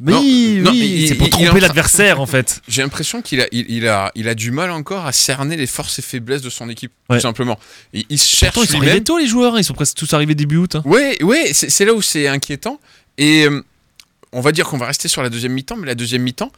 [0.01, 2.61] Mais Non, oui, c'est pour tromper l'adversaire en fait.
[2.69, 5.67] J'ai l'impression qu'il a, il, il a, il a du mal encore à cerner les
[5.67, 7.17] forces et faiblesses de son équipe, Ouais.
[7.17, 7.59] tout simplement.
[7.93, 9.59] Il, il se cherche Pourtant, ils sont arrivés tôt les joueurs, hein.
[9.59, 10.77] ils sont presque tous arrivés début août.
[10.77, 10.83] hein.
[10.85, 11.19] Ouais,
[11.53, 12.79] c'est là où c'est inquiétant.
[13.17, 13.61] Et euh,
[14.33, 16.53] on va dire qu'on va rester sur la deuxième mi-temps, mais la deuxième mi-temps,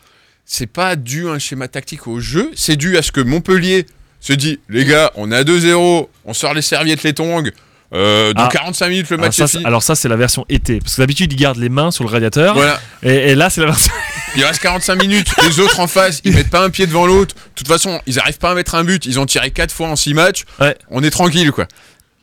[0.44, 3.86] c'est pas dû à un schéma tactique au jeu, c'est dû à ce que Montpellier
[4.20, 7.44] se dit les gars, on à 2-0, on sort les serviettes, les tongs.
[7.92, 8.48] Euh, dans Ah.
[8.52, 9.64] 45 minutes, le Alors match ça, est fini.
[9.64, 10.78] alors ça, c'est la version été.
[10.78, 12.54] Parce que d'habitude, ils gardent les mains sur le radiateur.
[12.54, 12.80] Voilà.
[13.02, 13.92] Et, et là, c'est la version.
[14.36, 17.34] Il reste 45 minutes, les autres en face, ils mettent pas un pied devant l'autre.
[17.34, 19.88] De toute façon, ils arrivent pas à mettre un but, ils ont tiré 4 fois
[19.88, 20.44] en 6 matchs.
[20.60, 20.76] Ouais.
[20.88, 21.66] On est tranquille quoi.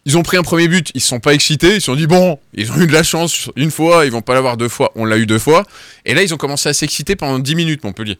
[0.05, 2.07] Ils ont pris un premier but, ils se sont pas excités, ils se sont dit
[2.07, 4.93] bon, ils ont eu de la chance une fois, ils vont pas l'avoir deux fois,
[4.95, 5.65] on l'a eu deux fois.
[6.05, 8.17] Et là, ils ont commencé à s'exciter pendant 10 minutes, Montpellier.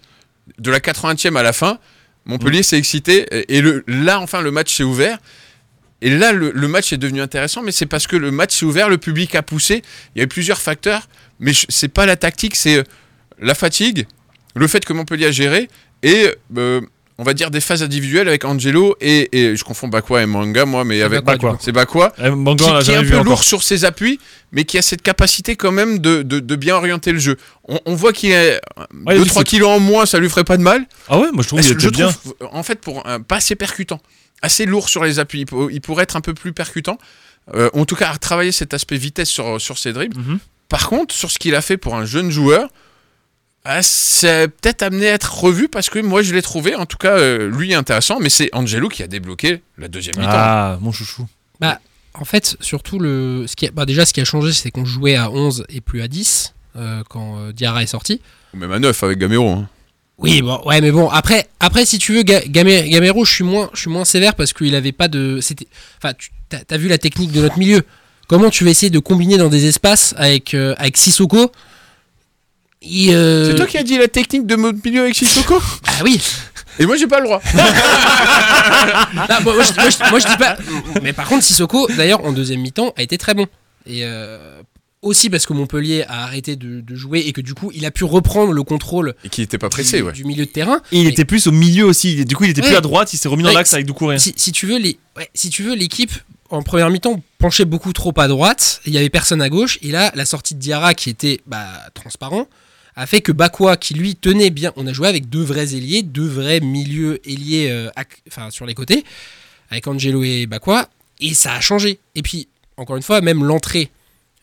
[0.60, 1.80] De la 80e à la fin,
[2.26, 5.18] Montpellier s'est excité et et le, là, enfin, le match s'est ouvert.
[6.02, 8.66] Et là, le, le match est devenu intéressant, mais c'est parce que le match s'est
[8.66, 9.82] ouvert, le public a poussé.
[10.16, 11.08] Il y a eu plusieurs facteurs,
[11.40, 12.84] mais je- c'est pas la tactique, c'est euh,
[13.40, 14.06] la fatigue,
[14.56, 15.70] le fait que Montpellier a géré
[16.04, 16.82] et euh,
[17.20, 20.66] on va dire des phases individuelles avec Angelo et, et je confonds Bakwa et Manga
[20.66, 23.24] moi mais avec Bakwa, c'est Bakwa Eh, qui, qui est un peu encore.
[23.26, 24.20] lourd sur ses appuis
[24.52, 27.80] mais qui a cette capacité quand même de, de, de bien orienter le jeu on,
[27.88, 28.58] on voit qu'il a Ouais,
[29.08, 29.44] il a 2-3 du foot.
[29.48, 31.70] kilos en moins ça lui ferait pas de mal Ah ouais, moi je trouve qu'il
[31.70, 32.12] je était bien.
[32.12, 34.00] trouve, en fait pour un- pas assez percutant
[34.42, 36.98] assez lourd sur les appuis il, pour- il pourrait être un peu plus percutant
[37.56, 40.40] Euh, en tout cas à travailler cet aspect vitesse sur, sur ses dribbles Mhm.
[40.68, 42.68] par contre, sur ce qu'il a fait pour un jeune joueur,
[43.64, 46.98] ah, c'est peut-être amené à être revu parce que moi je l'ai trouvé, en tout
[46.98, 50.30] cas, euh, lui intéressant, mais c'est Angelo qui a débloqué la deuxième mi-temps.
[50.34, 51.26] Ah, mon chouchou.
[51.60, 51.80] Bah,
[52.14, 54.86] en fait, surtout, le, ce qui a, bah, déjà, ce qui a changé, c'est qu'on
[54.86, 58.22] jouait à 11 et plus à 10 euh, quand euh, Diarra est sorti.
[58.54, 59.50] Ou même à 9 avec Gamero.
[59.52, 59.70] hein.
[60.18, 63.82] Oui, bon, ouais, mais bon, après, après si tu veux, Gamero, je suis moins, je
[63.82, 65.40] suis moins sévère parce qu'il avait pas de.
[65.42, 65.68] C'était,
[66.02, 66.32] enfin, tu
[66.78, 67.84] vu la technique de notre milieu.
[68.28, 71.52] Comment tu vas essayer de combiner dans des espaces avec euh, avec Sissoko?
[72.84, 75.62] Euh, C'est toi qui as dit la technique de mode milieu avec Sissoko?
[75.86, 76.20] Ah oui.
[76.80, 77.42] Et moi j'ai pas le droit.
[79.14, 80.58] Non, moi, moi, je, moi, je- moi, je dis pas.
[81.02, 83.46] Mais par contre, Sissoko, d'ailleurs, en deuxième mi-temps, a été très bon.
[83.86, 84.62] Et euh,
[85.08, 87.92] aussi parce que Montpellier a arrêté de, de jouer et que du coup, il a
[87.92, 90.12] pu reprendre le contrôle Et qui était pas pressé, du, ouais.
[90.12, 90.82] du milieu de terrain.
[90.92, 92.24] Et il était plus au milieu aussi.
[92.26, 92.68] Du coup, il était Ouais.
[92.68, 93.14] plus à droite.
[93.14, 94.20] Il s'est remis dans Ouais, l'axe avec Doucouré.
[94.20, 96.12] Si, si tu veux, les, ouais, si tu veux, l'équipe
[96.50, 98.82] en première mi-temps penchait beaucoup trop à droite.
[98.86, 99.80] Il y avait personne à gauche.
[99.82, 102.48] Et là, la sortie de Diarra qui était bah, transparent
[102.96, 106.02] a fait que Bakwa, qui lui tenait bien, on a joué avec deux vrais ailiers,
[106.04, 109.04] deux vrais milieux ailiers, euh, ac- enfin sur les côtés,
[109.70, 110.90] avec Angelo et Bakwa,
[111.20, 112.00] et ça a changé.
[112.16, 113.90] Et puis, encore une fois, même l'entrée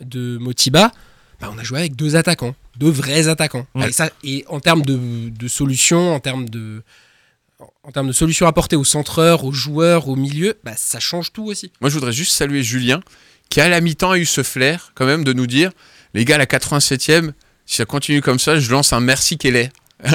[0.01, 0.93] de Motiba,
[1.41, 3.67] bah, on a joué avec deux attaquants, deux vrais attaquants.
[3.75, 3.89] Ouais.
[3.89, 6.83] Et, ça, et en termes de, de solutions, en termes de,
[7.83, 11.45] en termes de solutions apportées aux centreurs, aux joueurs, au milieu, bah, ça change tout
[11.45, 11.73] aussi.
[11.81, 13.01] Moi, je voudrais juste saluer Julien,
[13.51, 15.71] qui à la mi-temps a eu ce flair, quand même, de nous dire
[16.15, 17.33] les gars, à la 87e,
[17.67, 19.71] si ça continue comme ça, je lance un merci Keller.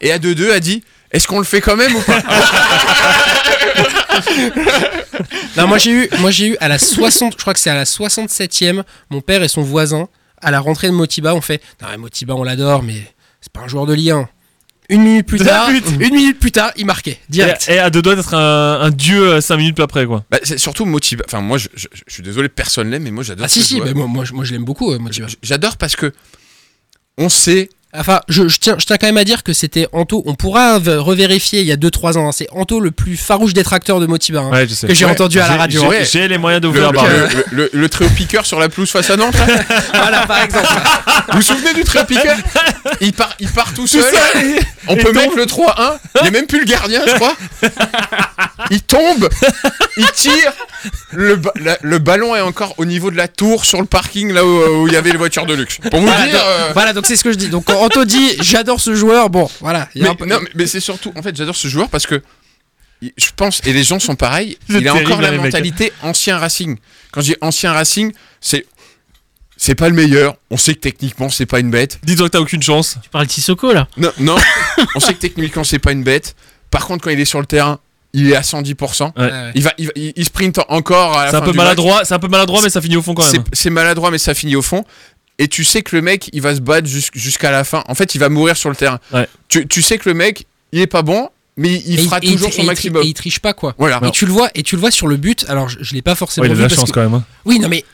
[0.00, 2.20] Et à 2-2, a dit est-ce qu'on le fait quand même ou pas?
[5.56, 7.74] Non, moi j'ai eu, moi j'ai eu à la 60, je crois que c'est à
[7.74, 10.08] la 67e, mon père et son voisin
[10.42, 13.00] à la rentrée de Motiba ont fait non mais Motiba on l'adore mais
[13.40, 14.28] c'est pas un joueur de Ligue 1.
[14.90, 17.66] Une minute plus tard, une minute plus tard, il marquait direct.
[17.70, 20.24] Et, et à deux doigts d'être un, un dieu 5 minutes après, quoi.
[20.30, 21.24] Bah, C'est surtout Motiba.
[21.26, 23.80] Enfin, moi, je, je- je suis désolé, personne l'aime, mais moi, j'adore Ah si si,
[23.80, 25.26] mais moi, moi, je- moi, je l'aime beaucoup euh, Motiba.
[25.42, 26.12] J'adore parce que
[27.16, 27.70] on sait.
[27.96, 30.22] Enfin, je, je tiens, je tiens quand même à dire que c'était Anto.
[30.26, 32.28] On pourra revérifier il y a 2-3 ans.
[32.28, 34.86] hein, c'est Anto le plus farouche détracteur de Motiba hein, Ouais, je sais.
[34.88, 35.10] que j'ai Ouais.
[35.12, 35.80] entendu à la radio.
[36.02, 36.26] j'ai- hein.
[36.28, 39.16] Les moyens de Le, le, le, le- le trio piqueur sur la pelouse face à
[39.16, 39.34] Nantes.
[39.36, 39.46] là.
[39.94, 40.66] voilà, par exemple.
[41.30, 42.36] Vous vous souvenez du trio piqueur?
[43.00, 44.02] Il part, il part tout seul.
[44.88, 45.14] On peut tombe.
[45.14, 45.98] mettre le 3-1.
[46.16, 47.34] Il n'y a même plus le gardien, je crois.
[48.70, 49.28] Il tombe,
[49.96, 50.52] il tire.
[51.12, 54.32] Le, ba- la- le ballon est encore au niveau de la tour sur le parking,
[54.32, 55.78] là où où il y avait les voitures de luxe.
[55.90, 56.32] Pour vous Voilà, dire.
[56.34, 57.48] donc, euh, voilà, donc c'est ce que je dis.
[57.48, 59.88] Donc quand Anto dit j'adore ce joueur, bon, voilà.
[59.94, 61.68] il y a mais, un peu- non, mais, mais c'est surtout, en fait, j'adore ce
[61.68, 62.22] joueur parce que
[63.02, 65.40] il- je pense, et les gens sont pareils, il a encore la mecs.
[65.40, 66.76] mentalité ancien Racing.
[67.12, 68.66] Quand je dis ancien Racing, c'est
[69.56, 70.36] c'est pas le meilleur.
[70.50, 72.00] On sait que techniquement c'est pas une bête.
[72.02, 72.96] Dis-toi que t'as aucune chance.
[73.02, 74.36] Tu parles de Sissoko là Non, non.
[74.96, 76.34] on sait que techniquement c'est pas une bête.
[76.70, 77.78] Par contre, quand il est sur le terrain,
[78.12, 79.12] il est à 110%.
[79.16, 79.22] Ouais.
[79.24, 79.50] Ouais.
[79.54, 82.26] Il va, il, va- il- il sprint encore C'est un peu maladroit, c'est un peu
[82.28, 83.44] maladroit, mais ça finit au fond quand même.
[83.52, 84.84] C'est maladroit, mais ça finit au fond.
[85.38, 87.82] Et tu sais que le mec, il va se battre jus- jusqu'à la fin.
[87.88, 89.00] En fait, il va mourir sur le terrain.
[89.12, 89.26] Ouais.
[89.48, 92.26] Tu, tu sais que le mec, il est pas bon, mais il Et fera et
[92.32, 93.02] toujours et son maximum.
[93.02, 93.74] Et il triche pas quoi.
[93.78, 94.00] Voilà.
[94.06, 95.44] Et tu le vois, et tu le vois sur le but.
[95.48, 97.02] Alors je, je l'ai pas forcément Ouais, il a vu de la chance que- quand
[97.02, 97.14] même.
[97.14, 97.24] hein.
[97.44, 97.84] Oui, non mais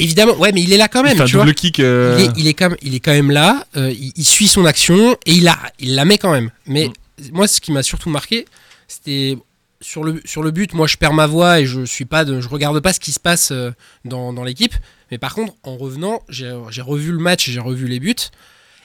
[0.00, 1.16] évidemment, ouais, mais il est là quand Il même.
[1.16, 1.44] fait un tu vois.
[1.44, 1.78] double kick.
[1.80, 3.64] euh, Il est, il est quand même, il est quand même là.
[3.76, 6.50] euh, il, il suit son action et il la, il la met quand même.
[6.66, 6.92] Mais Mm.
[7.32, 8.44] moi, ce qui m'a surtout marqué,
[8.88, 9.36] c'était
[9.80, 10.74] sur le sur le but.
[10.74, 13.12] Moi, je perds ma voix et je suis pas, de, je regarde pas ce qui
[13.12, 13.70] se passe euh,
[14.04, 14.74] dans, dans l'équipe.
[15.10, 16.50] Mais par contre, en revenant, j'ai
[16.82, 18.14] revu le match, j'ai revu les buts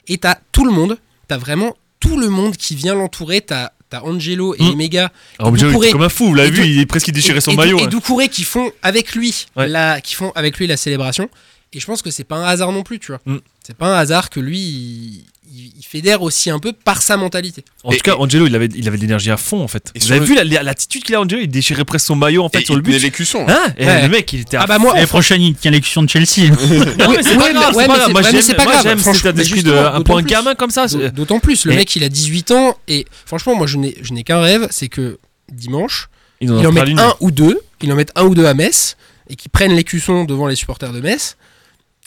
[0.07, 0.97] et t'as tout le monde.
[1.27, 3.41] T'as vraiment tout le monde qui vient l'entourer.
[3.41, 4.71] T'as T'as Angelo et Mm.
[4.71, 5.11] Emega.
[5.37, 7.55] Alors, Angelo, était comme un fou, vous l'avez vu, il est presque déchiré son et
[7.55, 7.77] maillot.
[7.77, 7.87] Et hein.
[7.87, 9.67] Doucouré qui font avec lui Ouais.
[9.67, 11.29] la, qui font avec lui la célébration.
[11.73, 13.21] Et je pense que c'est pas un hasard non plus, tu vois.
[13.27, 13.37] Mm.
[13.63, 17.17] C'est pas un hasard que lui, il, il- il fédère aussi un peu par sa
[17.17, 17.63] mentalité.
[17.83, 19.91] En tout cas, Angelo, il avait, il avait de l'énergie à fond en fait.
[19.95, 21.41] Et Vous avez le- vu la- la- l'attitude qu'il a, Angelo?
[21.41, 22.91] Il déchirait presque son maillot en fait Et sur il le but.
[22.91, 23.45] tenait l'écusson.
[23.47, 24.01] Hein Et Ouais.
[24.03, 26.47] Le mec, il était à Ah bah moi, L'année prochaine, il tient l'écusson de Chelsea.
[26.49, 28.05] Non, mais c'est Ouais, pas mais- grave, ouais, c'est pas mais grave.
[28.05, 30.29] c'est- Moi, mais j'aime cet Franchement, état d'esprit mais de justement, un d'autant point plus.
[30.31, 30.85] gamin comme ça.
[30.87, 34.13] D'autant plus, le Et- mec il a 18 ans et franchement, moi je n'ai je
[34.13, 35.19] n'ai qu'un rêve, c'est que
[35.51, 36.07] dimanche,
[36.41, 36.99] Il il en en fera met l'une.
[36.99, 38.95] un ou deux, il en met un ou deux à Metz
[39.29, 41.37] et qui prennent l'écusson devant les supporters de Metz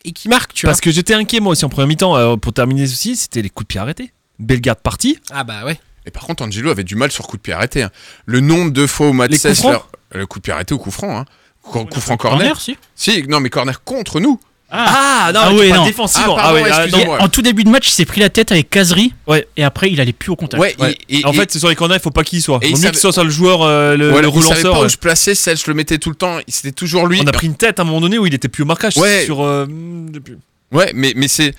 [0.07, 0.71] et qui marquent, tu vois.
[0.73, 2.17] Parce que j'étais inquiet moi aussi en première mi-temps.
[2.17, 4.13] euh, pour terminer ceci, c'était les coups de pied arrêtés.
[4.39, 5.19] Bellegarde parti.
[5.31, 5.79] Ah bah ouais.
[6.07, 7.83] Et par contre, Angelo avait du mal sur coup de pied arrêté.
[7.83, 7.91] hein.
[8.27, 9.43] Le nombre de fois où Les Matses.
[9.43, 11.19] coups francs leur- Le coup de pied arrêté ou coup franc.
[11.19, 11.25] Hein.
[11.63, 12.39] Coup, coup franc corner.
[12.39, 12.77] Corner, si.
[12.95, 14.39] Si, non, mais corner contre nous.
[14.69, 15.85] Ah, non, Ah mais ouais, pas non.
[15.87, 16.37] défensivement.
[16.39, 17.13] Ah, pardon, ah, non.
[17.21, 19.15] En tout début de match, il s'est pris la tête avec Kazri.
[19.29, 19.47] Ouais.
[19.57, 20.61] Et après, il allait plus au contact.
[20.61, 20.99] Ouais, Ouais.
[21.09, 22.59] et- et- en et- fait, c'est sur les corners, il faut pas qu'il y soit.
[22.63, 24.73] Il mieux que ce soit ça le joueur, euh, le, voilà, le il savait relanceur.
[24.81, 26.39] pas où se placer, Celle, je le mettais tout le temps.
[26.49, 27.21] C'était toujours lui.
[27.23, 28.97] On a pris une tête à un moment donné où il était plus au marquage.
[28.97, 29.23] Ouais.
[29.25, 30.35] Sur, euh, depuis-
[30.73, 31.55] Ouais, mais, mais c'est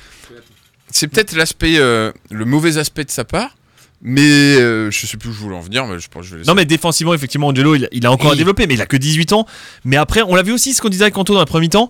[0.91, 3.51] c'est peut-être l'aspect, euh, le mauvais aspect de sa part.
[4.01, 6.31] Mais euh, je sais plus où je voulais en venir, mais je pense que je
[6.33, 6.47] vais laisser.
[6.49, 8.85] Non mais défensivement effectivement Angelo il, il a encore Et- à développer mais il a
[8.85, 9.47] que 18 ans
[9.85, 11.89] mais après on l'a vu aussi ce qu'on disait avec Anto dans la première temps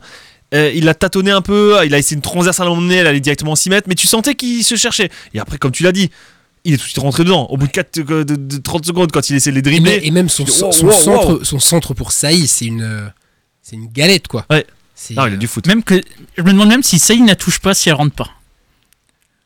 [0.54, 3.20] euh, il a tâtonné un peu il a essayé une transversale à l'emmener elle allait
[3.20, 5.92] directement en 6 mètres mais tu sentais qu'il se cherchait et après comme tu l'as
[5.92, 6.10] dit
[6.64, 9.12] il est tout de suite rentré dedans au bout de, 4, de, de 30 secondes
[9.12, 10.92] quand il essaie de les dribbler et même son, Je dis, son, wow, son wow,
[10.94, 11.44] centre, wow.
[11.44, 13.08] son centre pour Saï, c'est une, euh,
[13.62, 14.46] c'est une galette quoi.
[14.50, 14.66] Ouais.
[14.96, 16.02] C'est, non il a euh, du foot Même que,
[16.38, 18.30] je me demande même si Saïd ne la touche pas si elle rentre pas.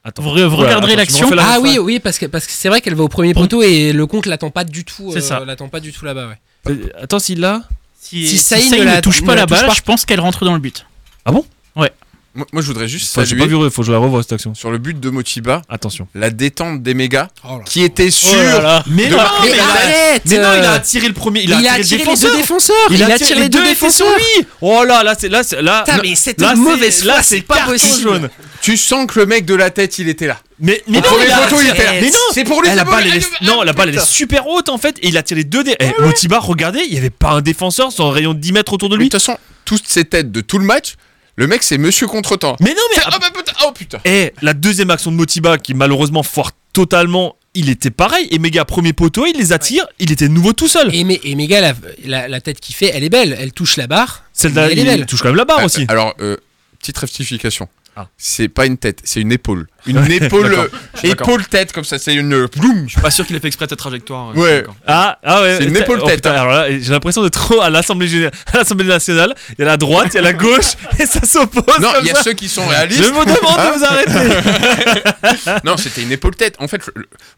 [0.04, 0.24] Attends.
[0.24, 1.30] Vous, re- vous Voilà, regarderez l'action.
[1.30, 3.62] la Ah oui, oui, parce que parce que c'est vrai qu'elle va au premier poteau
[3.62, 5.12] et le compte l'attend pas du tout.
[5.12, 5.40] C'est euh, ça.
[5.46, 6.28] L'attend pas du tout là-bas.
[6.30, 6.72] Ouais.
[6.74, 7.64] Euh, Attends, s'il l'a.
[8.00, 10.20] Si, Si si Saïd ne ne, la- touche pas la la balle, je pense qu'elle
[10.20, 10.88] rentre dans le but.
[11.26, 11.46] Ah bon?
[11.76, 11.92] Ouais.
[12.34, 14.32] Moi, moi, je voudrais juste Enfin, J'ai pas vu, faut que je la revoie cette
[14.32, 14.56] action.
[14.56, 16.08] sur le but de Motiba, Attention.
[16.16, 18.32] la détente des mégas, Oh qui était sûr.
[18.34, 18.84] Oh là là.
[18.88, 21.42] Mais de- non, Mais mais, il a- arrête mais non, il a attiré le premier.
[21.42, 22.38] Il Il a a attiré, attiré le les deux défenseur.
[22.38, 24.08] défenseurs Il a Il attiré les deux défenseurs.
[24.16, 24.46] Oui.
[24.62, 25.84] Oh là, là, c'est là, c'est là.
[25.86, 28.02] Putain, mais cette là, mauvaise c'est- là, c'est c'est pas possible.
[28.02, 28.30] jaune.
[28.62, 30.38] Tu sens que le mec de la tête, il était là.
[30.60, 31.92] Mais mais non, premier il a il était là.
[32.00, 33.12] Mais non, C'est pour lui, Eh, la c'est pour balle, lui.
[33.12, 35.44] elle est- non, la balle elle est super haute en fait et il a tiré
[35.44, 35.64] deux.
[35.68, 38.72] Eh, Motiba, regardez, il y avait pas un défenseur sur un rayon de 10 mètres
[38.72, 39.10] autour de De lui.
[39.10, 40.94] toute façon, toutes ces têtes de tout le match,
[41.42, 42.56] le mec, c'est monsieur contre-temps.
[42.60, 43.98] Mais non, mais C'est- Ah bah putain, oh putain.
[44.06, 48.28] Eh, la deuxième action de Motiba qui malheureusement foire totalement, il était pareil.
[48.30, 50.94] Et méga premier poteau, il les attire, il était de nouveau tout seul.
[50.94, 51.74] Et, mais, et Méga, la,
[52.06, 53.36] la, la tête qu'il fait, elle est belle.
[53.40, 54.24] Elle touche la barre.
[54.34, 55.06] Celle elle est belle.
[55.08, 55.86] touche quand même la barre Euh, aussi.
[55.90, 56.38] Alors, euh,
[56.80, 57.68] petite rectification.
[57.96, 58.08] Ah.
[58.18, 59.68] C'est pas une tête, c'est une épaule.
[59.86, 60.70] Une épaule,
[61.04, 62.86] épaule tête comme ça, c'est une bloom.
[62.86, 64.30] Je suis pas sûr qu'il ait fait exprès de cette trajectoire.
[64.30, 64.64] euh, Ouais.
[64.88, 65.58] Ah, ah ouais.
[65.58, 66.42] C'est une épaule oh, tête, putain, hein.
[66.42, 69.36] alors là, j'ai l'impression d'être trop à l'Assemblée générale, à l'Assemblée nationale.
[69.50, 71.80] Il y a la droite, il y a la gauche, et ça s'oppose.
[71.82, 72.24] Non, il y a ça.
[72.24, 73.04] ceux qui sont réalistes.
[73.04, 75.62] Je vous demande de vous arrêter.
[75.66, 76.56] non, c'était une épaule tête.
[76.60, 76.82] En fait,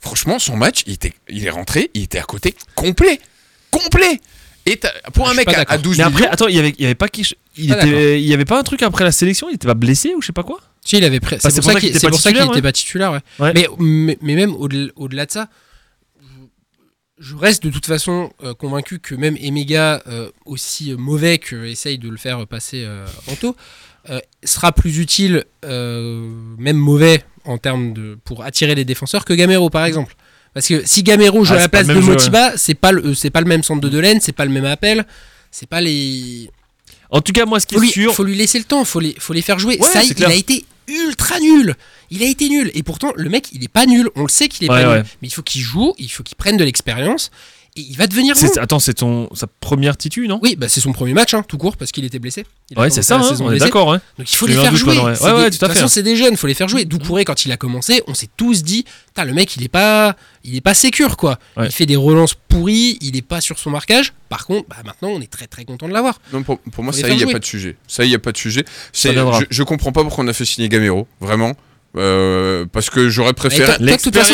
[0.02, 3.20] franchement, son match, il, était, il est rentré, il était à côté complet.
[3.72, 4.22] Complet.
[4.66, 4.80] Et
[5.14, 6.86] pour un mec à, à 12 Mais après, millions, attends, il y avait, il y
[6.86, 7.22] avait pas qui,
[7.58, 7.90] il Pas d'accord.
[7.90, 10.22] était, il y avait pas un truc après la sélection, il était pas blessé ou
[10.22, 10.60] je sais pas quoi?
[10.86, 12.62] Si, il avait pré- C'est pour ça qu'il était c'est pas titulaire, était ouais.
[12.62, 13.12] pas titulaire.
[13.12, 13.20] Ouais.
[13.40, 13.52] Ouais.
[13.54, 15.50] Mais, mais, mais même au-delà de ça,
[17.20, 21.98] je- reste de toute façon euh, convaincu que même Emega, euh, aussi mauvais que essaye
[21.98, 23.56] de le faire passer euh, Anto,
[24.10, 29.34] euh, sera plus utile, euh, même mauvais en termes de pour attirer les défenseurs que
[29.34, 30.16] Gamero par exemple.
[30.54, 33.30] Parce que si Gamero joue Ah, à la place de Motiba, c'est pas le c'est
[33.32, 35.06] pas le même centre de Delaine, c'est pas le même appel,
[35.52, 36.50] c'est pas les
[37.10, 38.84] En tout cas, moi, ce qui faut est lui, sûr, faut lui laisser le temps,
[38.86, 39.78] faut les, faut les faire jouer.
[39.80, 40.30] Ouais, ça, il clair.
[40.30, 41.76] a été ultra nul.
[42.12, 42.70] Il a été nul.
[42.76, 44.10] Et pourtant, le mec, il est pas nul.
[44.16, 44.98] On le sait qu'il est Ouais, pas ouais.
[44.98, 45.06] nul.
[45.22, 47.32] Mais il faut qu'il joue, il faut qu'il prenne de l'expérience.
[47.76, 48.62] Et il va devenir bon.
[48.62, 50.40] attends, c'est ton, sa première titu, non?
[50.44, 52.46] Oui, bah c'est son premier match, hein, tout court, parce qu'il était blessé.
[52.70, 53.92] Il Ouais, c'est ça, hein, on est d'accord.
[53.94, 54.02] hein.
[54.20, 54.96] Donc il faut les faire jouer.
[55.00, 55.16] ouais.
[55.16, 56.86] C'est Ouais, des- de tout à toute façon, c'est des jeunes, faut les faire jouer.
[56.86, 58.86] Doucouré, quand il a commencé, on s'est tous dit,
[59.18, 61.40] le mec, il est pas, il est pas sécure, quoi.
[61.58, 61.66] Ouais.
[61.66, 64.14] Il fait des relances pourries, il est pas sur son marquage.
[64.30, 66.20] Par contre, bah, maintenant, on est très très content de l'avoir.
[66.32, 67.34] Non, pour, pour moi, Faut ça, il n'y a jouer.
[67.34, 67.76] pas de sujet.
[67.88, 68.66] Ça, il n'y a pas de sujet.
[68.94, 71.54] Je, je comprends pas pourquoi on a fait signer Gamero, vraiment.
[71.96, 73.66] Euh, parce que j'aurais préféré.
[73.66, 74.34] toi, toi, de toute façon,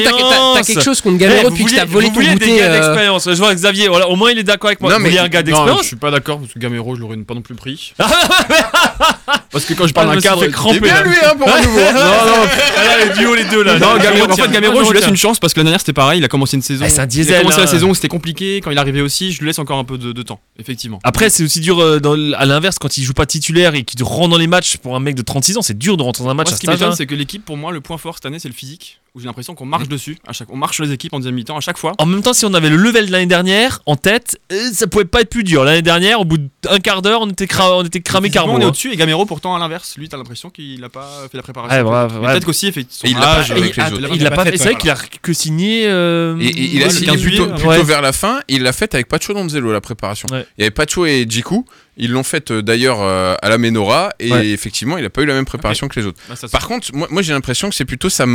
[0.56, 2.58] t'as- quelque chose contre Gamero vous depuis que t'as volé vous ton vouliez des goûter.
[2.58, 3.26] gars euh, d'expérience.
[3.30, 4.92] Je vois Xavier, voilà, au moins il est d'accord avec moi.
[4.92, 7.02] Non, vous mais- un gars Non, je d'expérience suis pas d'accord parce que Gamero, je
[7.02, 7.94] l'aurais pas non plus pris.
[9.52, 10.42] parce que quand je parle Ah, d'un cadre.
[10.42, 11.80] C'est bien lui, hein, pour un nouveau.
[11.94, 13.80] non, non, là, les duos, les deux là.
[13.80, 15.94] Non, Gamero, en fait, Gamero, je lui laisse une chance parce que l'année dernière c'était
[15.94, 16.20] pareil.
[16.20, 16.86] Il a commencé une saison.
[16.88, 17.62] C'est un il diesel, a commencé hein.
[17.62, 18.62] la saison, c'était compliqué.
[18.62, 21.00] Quand il est arrivé aussi, je lui laisse encore un peu de, temps, effectivement.
[21.04, 22.00] Après, c'est aussi dur euh,
[22.38, 25.00] à l'inverse quand il joue pas titulaire et qu'il rentre dans les matchs pour un
[25.00, 25.62] mec de 36 ans.
[25.62, 26.76] C'est dur de rentrer dans un match ce qui âge.
[26.76, 26.96] m'étonne, hein.
[26.96, 29.00] c'est que l'équipe, pour moi, le point fort cette année, c'est le physique.
[29.16, 30.18] Où j'ai l'impression qu'on marche dessus.
[30.28, 30.52] À chaque...
[30.52, 31.94] On marche sur les équipes en deuxième mi-temps à chaque fois.
[31.98, 34.86] En même temps, si on avait le level de l'année dernière en tête, euh, ça
[34.86, 35.64] pouvait pas être plus dur.
[35.64, 38.52] L'année dernière, au bout d'un quart d'heure, on était, cra- on était cramé carbo.
[38.54, 38.68] On est hein.
[38.68, 41.76] au-dessus et Gamero, pourtant, à l'inverse, lui, t'as l'impression qu'il a pas fait la préparation.
[41.78, 42.28] Ouais, bref, ouais.
[42.34, 42.68] Peut-être qu'aussi,
[43.04, 44.10] il l'a pas fait avec les Ah, autres.
[44.16, 44.58] Il l'a pas fait.
[44.58, 45.86] C'est vrai qu'il a que signé.
[45.88, 47.84] euh, Et, et il a ouais, signé 15 plutôt, juillet, plutôt ouais.
[47.84, 48.42] vers la fin.
[48.48, 50.28] Il l'a fait avec Pacho Donzello, la préparation.
[50.32, 50.46] Ouais.
[50.58, 51.66] Il y avait Pacho et Jiku.
[52.00, 54.12] Ils l'ont fait euh, d'ailleurs euh, à la Menora.
[54.20, 54.48] Et Ouais.
[54.50, 56.20] effectivement, il n'a pas eu la même préparation que les autres.
[56.30, 58.26] Bah, Par contre, moi, moi j'ai l'impression que c'est plutôt sa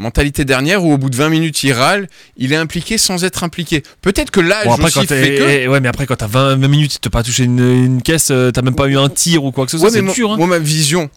[0.00, 3.42] mentalité dernière où au bout de 20 minutes il râle, il est impliqué sans être
[3.42, 3.82] impliqué.
[4.00, 5.42] Peut-être que l'âge Bon, après, aussi quand fait que...
[5.48, 8.28] eh, ouais, mais après, quand t'as 20, 20 minutes, t'as pas touché une, une caisse,
[8.30, 10.30] euh, t'as même pas eu un tir ou quoi que ce soit, Ouais, c'est dur.
[10.32, 10.36] hein.
[10.36, 11.10] moi, ma vision,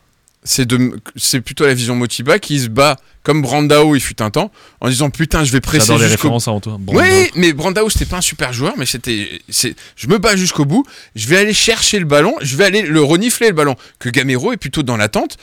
[0.43, 4.31] c'est de, c'est plutôt la vision Motiba qui se bat comme Brandao il fut un
[4.31, 6.77] temps en disant putain je vais presser J'adore les jusqu'au références à Antoine.
[6.79, 10.35] Bon, oui, mais Brandao c'était pas un super joueur, mais c'était, c'est, je me bats
[10.35, 10.83] jusqu'au bout,
[11.15, 13.75] je vais aller chercher le ballon, je vais aller le renifler le ballon.
[13.99, 15.37] Que Gamero est plutôt dans l'attente.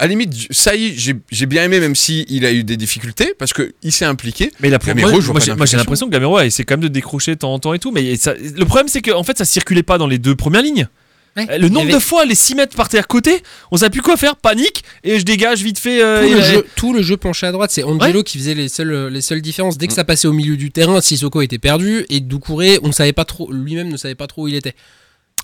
[0.00, 2.64] À la limite, ça y est, j'ai, j'ai bien aimé même si il a eu
[2.64, 4.50] des difficultés parce que il s'est impliqué.
[4.60, 5.78] Mais la Gamero, moi, je vois moi, pas j'ai- moi, j'ai d'implication.
[5.78, 7.92] l'impression que Gamero a essayé quand même de décrocher de temps en temps et tout.
[7.92, 10.62] Mais ça- le problème, c'est que en fait, ça circulait pas dans les deux premières
[10.62, 10.88] lignes.
[11.36, 11.46] Ouais.
[11.50, 14.02] Euh, Le nombre avait- de fois, les 6 mètres partaient à côté, on savait plus
[14.02, 16.00] quoi faire, panique, et je dégage vite fait.
[16.02, 18.68] euh, tout, le jeu, tout le jeu penché à droite, c'est Angelo qui faisait les
[18.68, 19.76] seules, les seules différences.
[19.76, 23.12] Dès que ça passait au milieu du terrain, Sissoko était perdu et Doucouré, on savait
[23.12, 24.70] pas trop, lui-même ne savait pas trop où il était.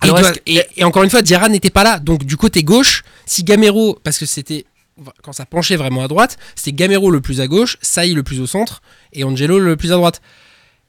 [0.03, 1.99] Et, Alors, il doit- est-ce que- et- et encore une fois, Diarra n'était pas là.
[1.99, 4.65] Donc du côté gauche, si Gamero, parce que c'était
[5.23, 8.41] quand ça penchait vraiment à droite, c'était Gamero le plus à gauche, Saï le plus
[8.41, 8.81] au centre
[9.13, 10.21] et Angelo le plus à droite.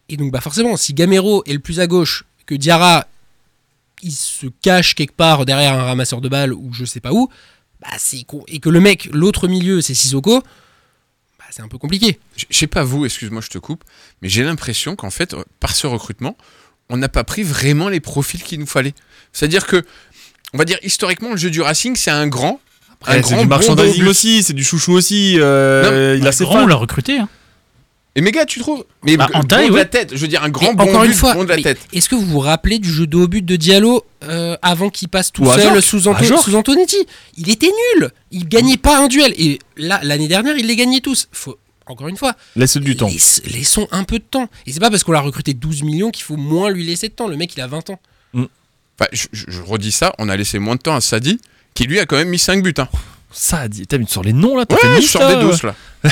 [0.10, 3.08] Et donc bah forcément, si Gamero est le plus à gauche, que Diarra
[4.04, 7.30] il se cache quelque part derrière un ramasseur de balles ou je sais pas où,
[7.82, 8.44] bah c'est con.
[8.48, 10.40] Et que le mec, l'autre milieu, c'est Sissoko,
[11.40, 12.20] bah c'est un peu compliqué.
[12.38, 13.84] Je sais pas vous, excuse-moi, je te coupe,
[14.22, 16.38] mais j'ai l'impression qu'en fait, euh, par ce recrutement,
[16.90, 18.94] on n'a pas pris vraiment les profils qu'il nous fallait.
[19.34, 19.84] C'est-à-dire que,
[20.54, 22.60] on va dire historiquement, le jeu du Racing, c'est un grand
[22.92, 25.36] Après, un c'est grand du bon aussi, c'est du chouchou aussi.
[25.40, 27.20] euh, il a ses Grand, on l'a recruté.
[27.20, 27.30] hein.
[28.16, 29.80] Et méga, tu trouves Mais Bah, en taille, de ouais.
[29.80, 31.80] la tête, je veux dire un grand bon encore but, une fois, de la tête.
[31.94, 35.08] est-ce que vous vous rappelez du jeu de haut but de Diallo euh, avant qu'il
[35.08, 36.98] passe tout Ou seul sous, Anto- sous Antonetti?
[37.38, 39.34] Il était nul Il gagnait pas un duel.
[39.38, 41.30] Et là, l'année dernière, il les gagnait tous.
[41.32, 43.08] Faut, encore une fois, Laisse du temps.
[43.08, 44.50] laisse- laissons un peu de temps.
[44.66, 47.14] Et c'est pas parce qu'on l'a recruté 12 millions qu'il faut moins lui laisser de
[47.14, 47.28] temps.
[47.30, 48.00] Le mec, il a 20 ans.
[48.36, 51.40] Enfin, je, redis ça, on a laissé moins de temps à Sadi,
[51.74, 52.74] qui lui a quand même mis 5 buts.
[52.78, 52.90] Hein.
[53.32, 53.64] Ça.
[53.88, 55.74] T'as mis sur les noms là T'as Ouais, une je sors des doses là.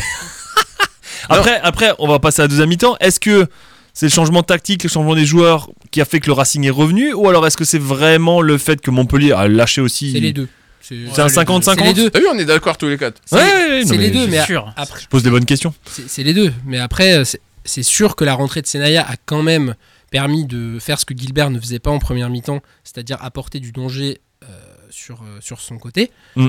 [1.27, 2.95] Après, après, on va passer à la deuxième mi-temps.
[2.99, 3.47] Est-ce que
[3.93, 6.69] c'est le changement tactique, le changement des joueurs qui a fait que le Racing est
[6.69, 10.19] revenu Ou alors est-ce que c'est vraiment le fait que Montpellier a lâché aussi C'est
[10.19, 10.47] les deux.
[10.81, 12.09] C'est un 50-50 C'est les deux.
[12.09, 13.21] T'as vu, on est d'accord tous les quatre.
[13.25, 14.73] C'est Ouais, les mais deux, mais sûr.
[14.77, 15.73] après, Je pose des bonnes questions.
[16.07, 16.53] c'est les deux.
[16.65, 19.75] Mais après, c'est- c'est sûr que la rentrée de Senaya a quand même
[20.09, 23.71] permis de faire ce que Gilbert ne faisait pas en première mi-temps, c'est-à-dire apporter du
[23.71, 24.47] danger euh,
[24.89, 26.09] sur, euh, sur son côté.
[26.35, 26.47] Mm.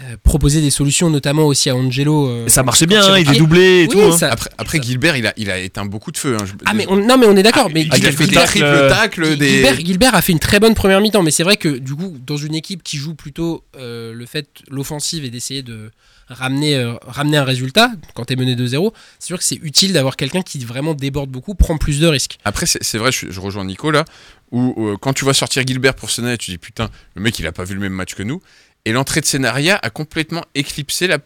[0.00, 2.28] Euh, proposer des solutions, notamment aussi à Angelo.
[2.28, 4.00] euh, ça marchait bien, hein, il est doublé et Oui, tout.
[4.00, 4.16] hein.
[4.16, 6.36] ça- Après, après Gilbert, il a, il a éteint beaucoup de feu.
[6.38, 6.44] hein.
[6.46, 7.68] Je- Ah, mais on, non, mais on est d'accord.
[7.74, 9.48] mais il a Gilbert- fait des Gilbert- triples euh, tacles, des.
[9.48, 12.16] Gilbert, Gilbert a fait une très bonne première mi-temps, mais c'est vrai que du coup,
[12.24, 15.90] dans une équipe qui joue plutôt euh, le fait l'offensive et d'essayer de
[16.28, 19.92] ramener, euh, ramener un résultat quand tu es mené 2-0, c'est sûr que c'est utile
[19.94, 22.38] d'avoir quelqu'un qui vraiment déborde beaucoup, prend plus de risques.
[22.44, 24.04] Après, c'est vrai, je, je rejoins Nico là,
[24.52, 27.46] où euh, quand tu vois sortir Gilbert pour Senaya, tu dis putain, le mec il
[27.46, 28.40] a pas vu le même match que nous.
[28.84, 31.18] Et l'entrée de Senaria a complètement éclipsé la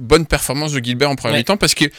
[0.00, 1.40] bonne performance de Gilbert en première Ouais.
[1.40, 1.90] mi-temps parce qu'il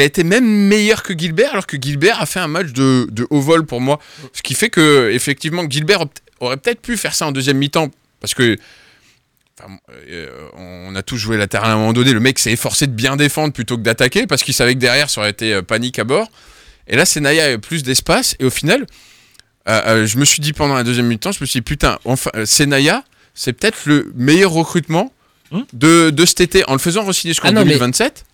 [0.00, 3.26] a été même meilleur que Gilbert alors que Gilbert a fait un match de, de
[3.30, 3.98] haut vol pour moi.
[4.32, 7.56] Ce qui fait que effectivement Gilbert aurait peut- aurait peut-être pu faire ça en deuxième
[7.58, 7.90] mi-temps
[8.20, 8.56] parce que
[9.60, 9.76] enfin,
[10.08, 12.12] euh, on a tous joué la terre à un moment donné.
[12.12, 15.10] Le mec s'est efforcé de bien défendre plutôt que d'attaquer parce qu'il savait que derrière
[15.10, 16.30] ça aurait été euh, panique à bord.
[16.86, 18.36] Et là, Senaya a plus d'espace.
[18.38, 18.86] Et au final,
[19.68, 21.98] euh, euh, je me suis dit pendant la deuxième mi-temps, je me suis dit, putain,
[22.04, 23.02] enfin, Senaya,
[23.34, 25.12] c'est peut-être le meilleur recrutement
[25.52, 25.64] Hum.
[25.74, 26.64] de, de cet été.
[26.68, 28.24] En le faisant re-signer jusqu'en Ah non, mais- 2027,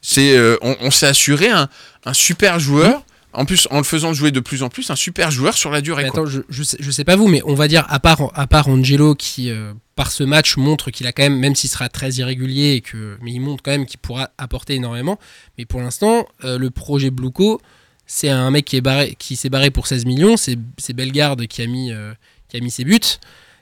[0.00, 1.68] c'est, euh, on, on s'est assuré un,
[2.06, 3.04] un super joueur.
[3.32, 5.80] En plus, en le faisant jouer de plus en plus, un super joueur sur la
[5.82, 6.04] durée.
[6.04, 6.20] Mais quoi.
[6.22, 8.46] attends, je, je, sais, je sais pas vous, mais on va dire, à part, à
[8.48, 11.88] part Angelo qui, euh, par ce match, montre qu'il a quand même, même s'il sera
[11.88, 15.18] très irrégulier, et que, mais il montre quand même qu'il pourra apporter énormément.
[15.58, 17.60] Mais pour l'instant, euh, le projet Bluco,
[18.06, 20.36] c'est un mec qui est barré, qui s'est barré pour 16 millions.
[20.36, 22.12] C'est, c'est Bellegarde qui a mis, euh,
[22.48, 22.98] qui a mis ses buts.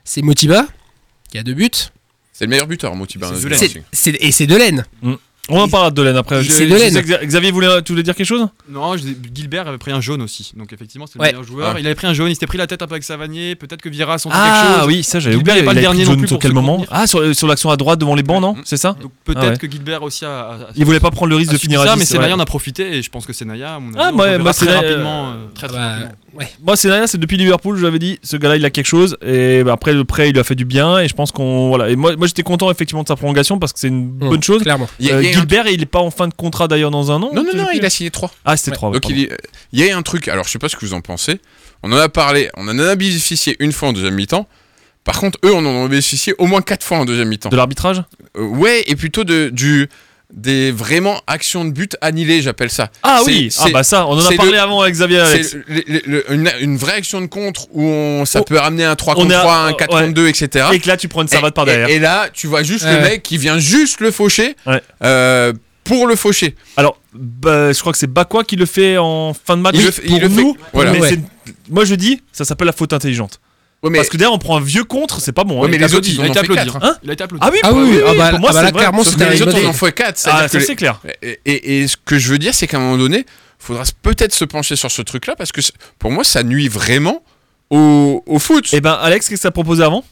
[0.03, 0.65] C'est Motiba
[1.29, 1.69] qui a deux buts.
[2.33, 3.27] C'est le meilleur buteur, Motiba.
[3.27, 4.85] C'est hein, du C'est, et c'est Delaine.
[5.49, 6.43] On en parlera de Laine après.
[6.43, 6.93] C'est je de Laine.
[6.93, 8.47] sais que Xavier, voulait, tu voulais dire quelque chose?
[8.69, 10.51] Non, je Gilbert avait pris un jaune aussi.
[10.55, 11.27] Donc effectivement, c'est le Ouais.
[11.31, 11.73] meilleur joueur.
[11.75, 11.79] Ah.
[11.79, 13.55] Il avait pris un jaune, il s'était pris la tête un peu avec Savanier.
[13.55, 14.87] Peut-être que Vira a senti Ah quelque chose.
[14.87, 15.63] oui, ça j'avais Gilbert oublié.
[15.63, 16.89] est pas il le a dernier pris non jaune plus sur quel moment contenir.
[16.91, 18.55] Ah, sur, sur l'action à droite devant les bancs, non?
[18.63, 18.95] C'est ça?
[19.01, 19.57] Donc peut-être Ah ouais.
[19.57, 20.29] que Gilbert aussi a.
[20.29, 22.27] a- a- Il voulait pas prendre le risque de finir ça, à mais 10, Senaya
[22.29, 22.33] ouais.
[22.33, 24.43] en a profité et je pense que Senaya, à mon avis, Ah, on moi- verra
[24.43, 25.33] moi, très Senaya, rapidement.
[25.55, 26.11] très, très Ah rapidement.
[26.35, 26.47] ouais.
[26.63, 29.17] Moi, Senaya, c'est depuis Liverpool, je l'avais dit, ce gars-là, il a quelque chose.
[29.25, 30.99] Et bah, après, le prêt, il lui a fait du bien.
[30.99, 31.69] Et je pense qu'on.
[31.69, 31.89] Voilà.
[31.89, 34.43] Et moi, moi j'étais content, effectivement, de sa prolongation parce que c'est une Mmh, bonne
[34.43, 34.61] chose.
[34.61, 34.87] Clairement.
[35.39, 36.67] Il y a- il y a un- Gilbert, il est pas en fin de contrat
[36.67, 38.31] d'ailleurs dans un an Non, non, non, il a signé 3.
[38.45, 38.75] Ah, c'était Ouais.
[38.77, 38.91] 3.
[38.91, 39.37] Donc il, est-
[39.73, 41.39] il y a un truc, alors je sais pas ce que vous en pensez,
[41.83, 44.47] on en a parlé, on en a bénéficié une fois en deuxième mi-temps,
[45.03, 47.49] par contre eux on en a bénéficié au moins quatre fois en deuxième mi-temps.
[47.49, 48.03] De l'arbitrage?
[48.37, 49.89] Euh, ouais, et plutôt de, du,
[50.33, 52.91] des vraiment actions de but annihilées, j'appelle ça.
[53.01, 55.49] Ah oui, ah bah ça, on en a parlé le- avant avec Xavier Alex.
[55.49, 58.43] C'est le- le- le- une, une vraie action de contre où on, ça Oh.
[58.43, 59.75] peut ramener un 3 On contre est à- 3, un ouais.
[59.77, 60.67] 4 contre 2, etc.
[60.73, 61.89] Et que là, tu prends une Et- savate par et- derrière.
[61.89, 62.95] Et, là, tu vois juste Ouais.
[62.97, 64.81] le mec qui vient juste le faucher Ouais.
[65.03, 65.51] euh,
[65.83, 66.55] pour le faucher.
[66.77, 69.75] Alors, bah, je crois que c'est Bakwa qui le fait en fin de match.
[69.77, 70.91] Il le fait- pour il le fait- nous, voilà.
[70.91, 71.09] mais Ouais.
[71.09, 73.39] c'est- moi je dis, ça s'appelle la faute intelligente.
[73.81, 75.59] Ouais, mais, Parce que derrière, on prend un vieux contre, c'est pas bon.
[75.61, 75.69] Ouais, hein.
[75.71, 76.95] mais Il a les été autres, ils il ont été fait hein.
[77.01, 77.45] Il a été applaudi.
[77.45, 79.41] Ah oui, ah oui, oui, ah bah, pour moi, ah bah c'est clairement, c'était les
[79.41, 80.27] autres, en font 4.
[80.29, 80.99] Ah, ça c'est clair.
[81.21, 83.25] Et, et- et ce que je veux dire, c'est qu'à un moment donné,
[83.57, 85.61] faudra s- peut-être se pencher sur ce truc-là parce que
[85.97, 87.23] pour moi, ça nuit vraiment
[87.69, 88.73] au, au foot.
[88.73, 90.03] Et ben, Alex, qu'est-ce que ça proposé avant?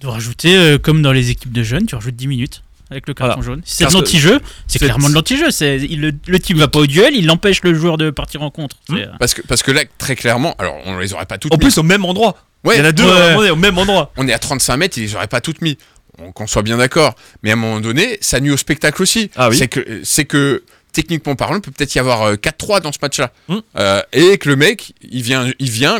[0.00, 2.63] De rajouter, euh, comme dans les équipes de jeunes, tu rajoutes 10 minutes
[2.94, 3.46] avec le carton Voilà.
[3.46, 3.62] jaune.
[3.64, 5.50] Si c'est de l'anti-jeu, c'est clairement de l'anti-jeu.
[5.50, 8.42] C'est- il- Le, le type va pas au duel, il empêche le joueur de partir
[8.42, 8.76] en contre.
[8.88, 8.96] Hmm.
[8.96, 11.56] Euh, Parce que, parce que là, très clairement, alors on les aurait pas toutes En
[11.56, 11.60] mis.
[11.64, 12.36] plus, au même endroit.
[12.64, 12.76] Ouais.
[12.76, 13.10] Il y en a deux Ouais.
[13.10, 14.12] moment donné, au même endroit.
[14.16, 15.76] on est à 35 mètres, ils les auraient pas toutes mis.
[16.18, 17.14] On- Qu'on soit bien d'accord.
[17.42, 19.30] Mais à un moment donné, ça nuit au spectacle aussi.
[19.36, 19.56] Ah oui.
[19.56, 22.98] C'est que, c'est que, techniquement parlant, il peut peut-être y avoir euh, 4-3 dans ce
[23.02, 23.32] match-là.
[23.48, 23.58] Hmm.
[23.78, 25.98] Euh, et que le mec, il vient, il vient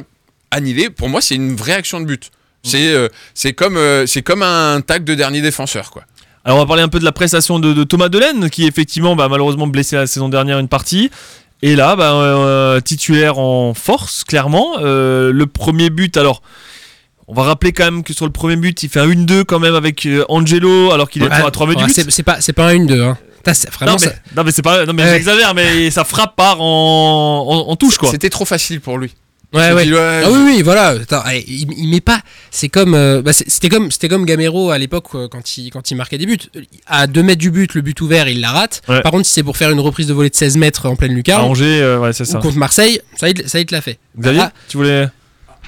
[0.50, 0.88] annihiler.
[0.90, 2.26] Pour moi, c'est une vraie action de but.
[2.64, 2.68] Hmm.
[2.70, 6.04] C'est, euh, c'est comme, euh, c'est comme un tag de dernier défenseur, quoi.
[6.44, 9.16] Alors on va parler un peu de la prestation de, de Thomas Delaine qui effectivement
[9.16, 11.10] bah, malheureusement blessé la saison dernière une partie.
[11.62, 14.74] Et là, bah, euh, titulaire en force, clairement.
[14.80, 16.42] Euh, le premier but, alors,
[17.26, 19.58] on va rappeler quand même que sur le premier but, il fait un 1-2 quand
[19.60, 22.10] même avec euh, Angelo, alors qu'il est Ah, à 3 mètres ouais, du but.
[22.10, 23.00] c'est, pas, c'est pas un 1-2.
[23.00, 23.16] Hein.
[23.78, 24.12] Vraiment Non mais, ça.
[24.36, 25.10] non mais c'est pas, non mais Ouais.
[25.10, 28.10] j'exagère, mais ça frappe part en, en, en touche quoi.
[28.10, 29.14] C'était trop facile pour lui.
[29.54, 29.84] Ouais, ouais.
[29.86, 30.88] dis, ouais, ah oui, oui, voilà.
[30.88, 32.20] Attends, eh, il, il met pas.
[32.50, 32.94] C'est comme.
[32.94, 36.18] euh, bah, c'était comme, c'était comme Gamero à l'époque euh, quand il, quand il marquait
[36.18, 36.38] des buts.
[36.86, 38.82] À 2 mètres du but, le but ouvert, il la rate.
[38.88, 39.00] Ouais.
[39.02, 41.12] Par contre, si c'est pour faire une reprise de volée de 16 mètres en pleine
[41.12, 43.80] À lucarne, Angers, euh, ouais, c'est ou contre Marseille, ça, il, ça, il te l'a
[43.80, 43.98] fait.
[44.18, 45.08] Xavier, Ah, tu voulais.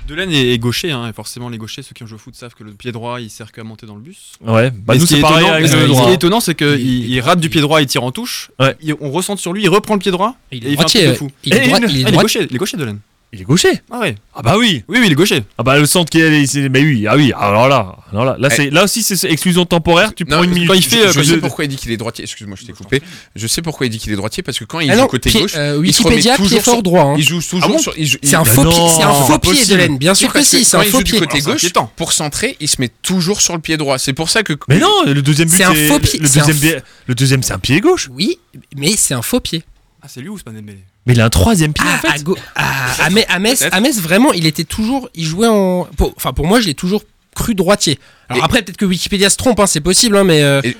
[0.08, 2.34] Delaine est, est gaucher, hein, et forcément les gauchers, ceux qui ont joué au foot
[2.36, 4.34] savent que le pied droit il sert qu'à monter dans le bus.
[4.40, 6.10] Ouais, bah nous ce qui est pareil étonnant- avec ce le qui droit.
[6.10, 8.52] est étonnant, c'est qu'il Il- il rate du pied droit, il tire en touche.
[8.60, 8.76] Ouais.
[8.80, 10.36] Il- on ressent sur lui, il reprend le pied droit.
[10.52, 11.00] Il et est il fait un droitier.
[11.06, 11.30] truc de fou.
[11.42, 12.76] Il est Et droit- une- il est Ah, il est droit- gaucher, il est gaucher
[12.76, 13.00] Delaine.
[13.32, 13.82] Il est gaucher.
[13.90, 14.14] Ah ouais.
[14.34, 14.84] Ah bah oui.
[14.88, 15.42] Oui, oui, il est gaucher.
[15.58, 18.48] Ah bah le centre qui est, mais oui, ah oui, alors là, alors là, là,
[18.50, 20.68] c'est, là aussi c'est exclusion temporaire, tu Non, prends une minute.
[20.68, 22.24] quand il fait, je, euh, je sais il- pourquoi il dit qu'il est droitier.
[22.24, 23.02] Excuse-moi, je t'ai coupé.
[23.34, 25.40] Je sais pourquoi il dit qu'il est droitier parce que quand il joue côté pied-
[25.42, 27.02] gauche, euh, il se remet Wikipédia, pied toujours fort sur- droit.
[27.02, 27.14] hein.
[27.18, 27.94] il joue toujours Ah bon sur.
[27.98, 29.64] il C'est un il- faux pied, c'est un faux pied.
[29.66, 29.98] Delaine.
[29.98, 31.18] Bien sûr Oui, que si, c'est un il faux pied.
[31.18, 31.66] côté gauche,
[31.96, 33.98] pour centrer, il se met toujours sur le pied droit.
[33.98, 34.52] C'est pour ça que.
[34.68, 37.58] Mais non, le deuxième but C'est un faux pied, le deuxième, le deuxième c'est un
[37.58, 38.08] pied gauche.
[38.12, 38.38] Oui,
[38.76, 39.64] mais c'est un faux pied.
[40.00, 40.78] Ah, c'est lui ou c'est pas Dembélé?
[41.06, 42.08] Mais il a un troisième pied Ah, en fait.
[42.08, 43.74] à, go- à- à Metz- à Metz, Peut-être.
[43.74, 45.08] à Metz, vraiment, il était toujours.
[45.14, 45.86] Il jouait en.
[45.96, 47.02] pour- Enfin, pour moi, je l'ai toujours
[47.34, 47.98] cru droitier.
[48.28, 50.42] Alors Et- après, peut-être que Wikipédia se trompe, hein, c'est possible, hein, mais.
[50.42, 50.74] euh, Et- Et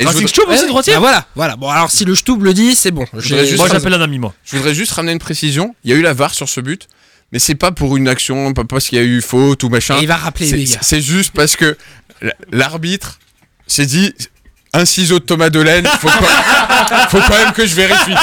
[0.00, 0.92] je Racing voudrais- aussi ouais, droitier.
[0.94, 1.56] bah voilà, voilà.
[1.56, 3.06] Bon, alors si le Stub le dit, c'est bon.
[3.12, 3.22] Moi
[3.70, 4.34] j'appelle un ami moi.
[4.44, 5.74] Je voudrais juste ramener une précision.
[5.84, 6.88] Il y a eu la VAR sur ce but,
[7.30, 9.96] mais c'est pas pour une action, pas parce qu'il y a eu faute ou machin.
[9.98, 10.78] Et il va rappeler C'est- les gars.
[10.82, 11.78] C'est juste parce que
[12.50, 13.20] l'arbitre
[13.68, 14.12] s'est dit
[14.72, 18.14] un ciseau de Thomas Delaine, faut, pas- faut quand même que je vérifie.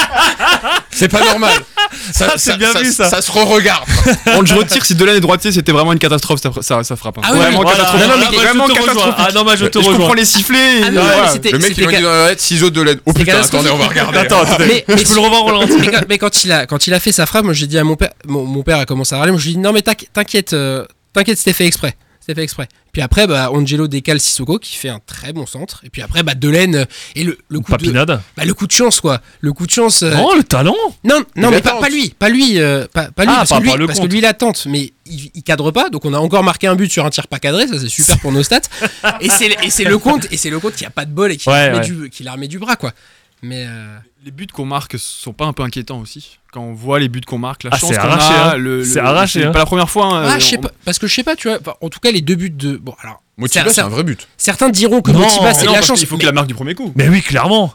[1.02, 1.52] C'est pas normal.
[2.12, 3.08] Ça, c'est bien vu, ça.
[3.10, 3.84] Ça se re-regarde.
[4.26, 7.18] Bon, je retire si Delaine est droitier, c'était vraiment une catastrophe, ça, ça, ça frappe.
[7.18, 7.22] hein.
[7.24, 8.08] Ah oui, vraiment Voilà, catastrophique.
[8.08, 8.80] non, mais vraiment rejoins.
[8.80, 9.14] catastrophique.
[9.18, 10.14] Ah non, mais je te Je comprends rejoins.
[10.16, 10.80] les sifflets.
[10.80, 11.32] et Ah non, voilà.
[11.34, 13.00] Le mec il m'a dit dans la tête, ciseau de Delaine.
[13.04, 14.18] Oh putain, attendez, on va regarder.
[14.18, 15.72] Attends, attends, Mais- je peux le revoir au ralenti.
[15.80, 17.78] mais, quand, mais quand il a quand il a fait sa frappe, moi j'ai dit
[17.78, 19.60] à mon père, mon, mon père a commencé à râler, moi je lui ai dit
[19.60, 21.94] non mais t'inqui- t'inquiète, euh, t'inquiète, c'était fait exprès,
[22.24, 22.68] c'était fait exprès.
[22.92, 25.80] Puis après, bah, Angelo décale Sissoko qui fait un très bon centre.
[25.84, 26.84] Et puis après, bah, Delaine euh,
[27.16, 30.02] et le, le coup de, bah, le coup de chance quoi, le coup de chance.
[30.02, 30.76] euh, Oh le talent.
[31.02, 33.60] non, non, mais pas, pas lui, pas lui, euh, pas, pas lui, Ah, parce, par
[33.60, 35.90] que lui parce que lui il attente, mais il, il cadre pas.
[35.90, 38.18] Donc on a encore marqué un but sur un tir pas cadré, ça c'est super
[38.20, 38.60] pour nos stats.
[39.20, 41.32] et c'est et c'est le compte et c'est le compte qui a pas de bol
[41.32, 42.04] et qui Ouais, la remet ouais.
[42.04, 42.92] du qui la remet du bras quoi.
[43.42, 47.00] Mais euh, Les buts qu'on marque sont pas un peu inquiétants aussi Quand on voit
[47.00, 48.56] les buts qu'on marque, la Ah, chance c'est qu'on arraché, a, hein.
[48.56, 49.50] le, le- C'est arraché, C'est hein.
[49.52, 50.06] pas la première fois.
[50.06, 51.58] hein, ah, on- pas, parce que je sais pas, tu vois.
[51.80, 53.22] En tout cas, les deux buts de bon alors.
[53.38, 54.28] Motiba, c'est un vrai but.
[54.36, 55.98] Certains diront que Non, Motiba c'est la chance.
[55.98, 56.92] qu'il faut mais- qu'il la marque du premier coup.
[56.94, 57.74] Mais oui, clairement.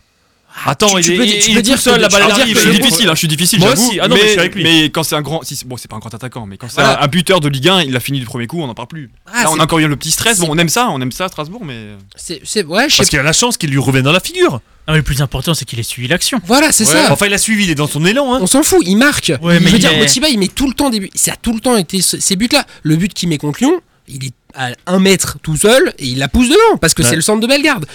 [0.65, 2.23] Attends, tu- il tu est, peux- il- tu il peux dire seul, que- la balle
[2.23, 2.55] arrive.
[2.55, 3.87] Je suis le- difficile, hein, je suis difficile, Moi j'avoue.
[3.89, 3.99] aussi.
[4.01, 4.63] Ah non, mais je suis avec lui.
[4.63, 6.81] mais quand c'est un grand, si, bon, c'est pas un grand attaquant, mais quand c'est
[6.81, 7.03] Voilà.
[7.03, 9.09] un, buteur de Ligue 1, il a fini du premier coup, on n'en parle plus.
[9.31, 10.39] Ah, Là, on a encore eu le petit stress.
[10.39, 11.75] Bon, on aime ça, on aime ça à Strasbourg, mais
[12.15, 14.53] C'est c'est- ouais, Parce qu'il a la chance qu'il lui revienne dans la figure.
[14.53, 16.39] Non, mais le plus important, c'est qu'il ait suivi l'action.
[16.45, 16.93] Voilà, c'est Ouais.
[16.93, 17.11] ça.
[17.11, 18.33] Enfin, il a suivi, il est dans son élan.
[18.33, 18.39] Hein.
[18.41, 19.33] On s'en fout, il marque.
[19.41, 21.09] Ouais, je veux il dire, Motiba, il met tout le temps des buts.
[21.13, 22.63] Ça a tout le temps été ce- ces buts-là.
[22.83, 26.17] Le but qu'il met contre Lyon, il est à un mètre tout seul et il
[26.19, 27.85] la pousse dedans parce que c'est le centre de Bellegarde.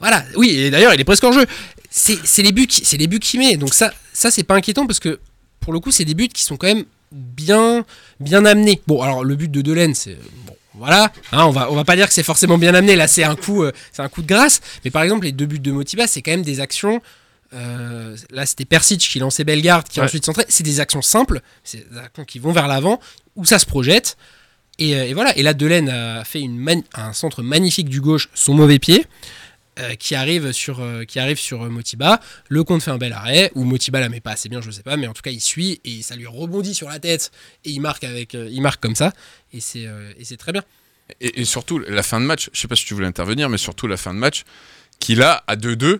[0.00, 0.24] Voilà.
[0.36, 1.46] Oui, et d'ailleurs, il est presque en jeu.
[1.90, 3.56] C'est les buts, qui- c'est les buts qu'il met.
[3.56, 5.20] Donc ça, ça c'est pas inquiétant parce que
[5.60, 7.84] pour le coup, c'est des buts qui sont quand même bien,
[8.20, 8.80] bien amenés.
[8.86, 10.56] Bon, alors le but de Delaine, c'est bon.
[10.76, 12.96] Voilà, hein, on va on va pas dire que c'est forcément bien amené.
[12.96, 14.60] Là, c'est un coup, euh, c'est un coup de grâce.
[14.84, 17.00] Mais par exemple, les deux buts de Motiba, c'est quand même des actions.
[17.52, 20.06] euh, là, c'était Persic qui lançait Bellegarde, qui Ouais.
[20.06, 20.46] ensuite centrait.
[20.48, 22.98] C'est des actions simples, c'est des actions qui vont vers l'avant,
[23.36, 24.16] où ça se projette.
[24.80, 25.36] Et, euh, et voilà.
[25.38, 29.06] Et là, Delaine a fait une un centre magnifique du gauche, son mauvais pied,
[29.80, 32.20] euh, qui arrive sur, euh, qui arrive sur euh, Motiba.
[32.48, 34.84] Le compte fait un bel arrêt, ou Motiba la met pas assez bien, je sais
[34.84, 37.32] pas, mais en tout cas, il suit et ça lui rebondit sur la tête
[37.64, 39.12] et il marque avec, il marque comme ça.
[39.52, 40.62] Et c'est, et c'est très bien.
[41.20, 43.88] Et, surtout, la fin de match, je sais pas si tu voulais intervenir, mais surtout
[43.88, 44.44] la fin de match,
[45.00, 45.98] qu'il a à 2-2.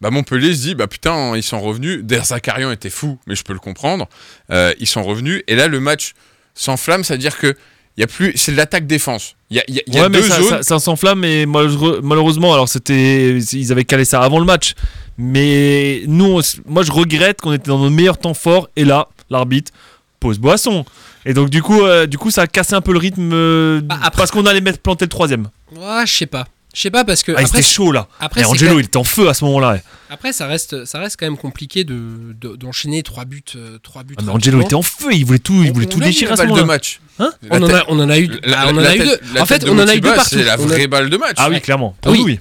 [0.00, 2.02] Bah Montpellier se dit, bah putain, ils sont revenus.
[2.02, 4.08] Der Zakarian était fou, mais je peux le comprendre.
[4.50, 5.42] Ils sont revenus.
[5.46, 6.14] Et là, le match
[6.54, 7.54] s'enflamme, c'est-à-dire que
[7.96, 9.34] il y a plus, c'est de l'attaque-défense.
[9.50, 10.48] Il y a, il y a- il y a ouais, mais deux ça, zones.
[10.48, 14.74] ça, ça s'enflamme et malheureusement, alors c'était, ils avaient calé ça avant le match.
[15.18, 18.84] Mais nous, on s- moi, je regrette qu'on était dans nos meilleurs temps forts et
[18.84, 19.72] là, l'arbitre
[20.18, 20.84] pose boisson.
[21.26, 23.80] Et donc du coup, euh, du coup, ça a cassé un peu le rythme euh,
[23.82, 25.48] Bah, après- parce qu'on allait mettre planter le troisième.
[25.76, 26.46] Ouais, je sais pas.
[26.74, 28.06] Je sais pas parce que Ah, après, c'était chaud là.
[28.20, 29.78] après, et Angelo, il était en feu à ce moment-là.
[30.08, 34.04] après, ça reste, ça reste quand même compliqué de, de- d'enchaîner trois buts, euh, trois
[34.04, 34.14] buts.
[34.18, 36.36] Ah, mais Angelo était en feu, il voulait tout, il voulait on tout déchirer à
[36.36, 36.66] ce balle de moment-là.
[36.66, 37.00] match.
[37.18, 39.18] Hein La On en a, on en a eu, la- on en a eu deux.
[39.40, 40.30] En fait, on en a eu deux partout.
[40.36, 41.36] C'est la vraie balle de match.
[41.38, 41.96] Ah oui, clairement.
[42.04, 42.22] Ah oui.
[42.24, 42.38] oui.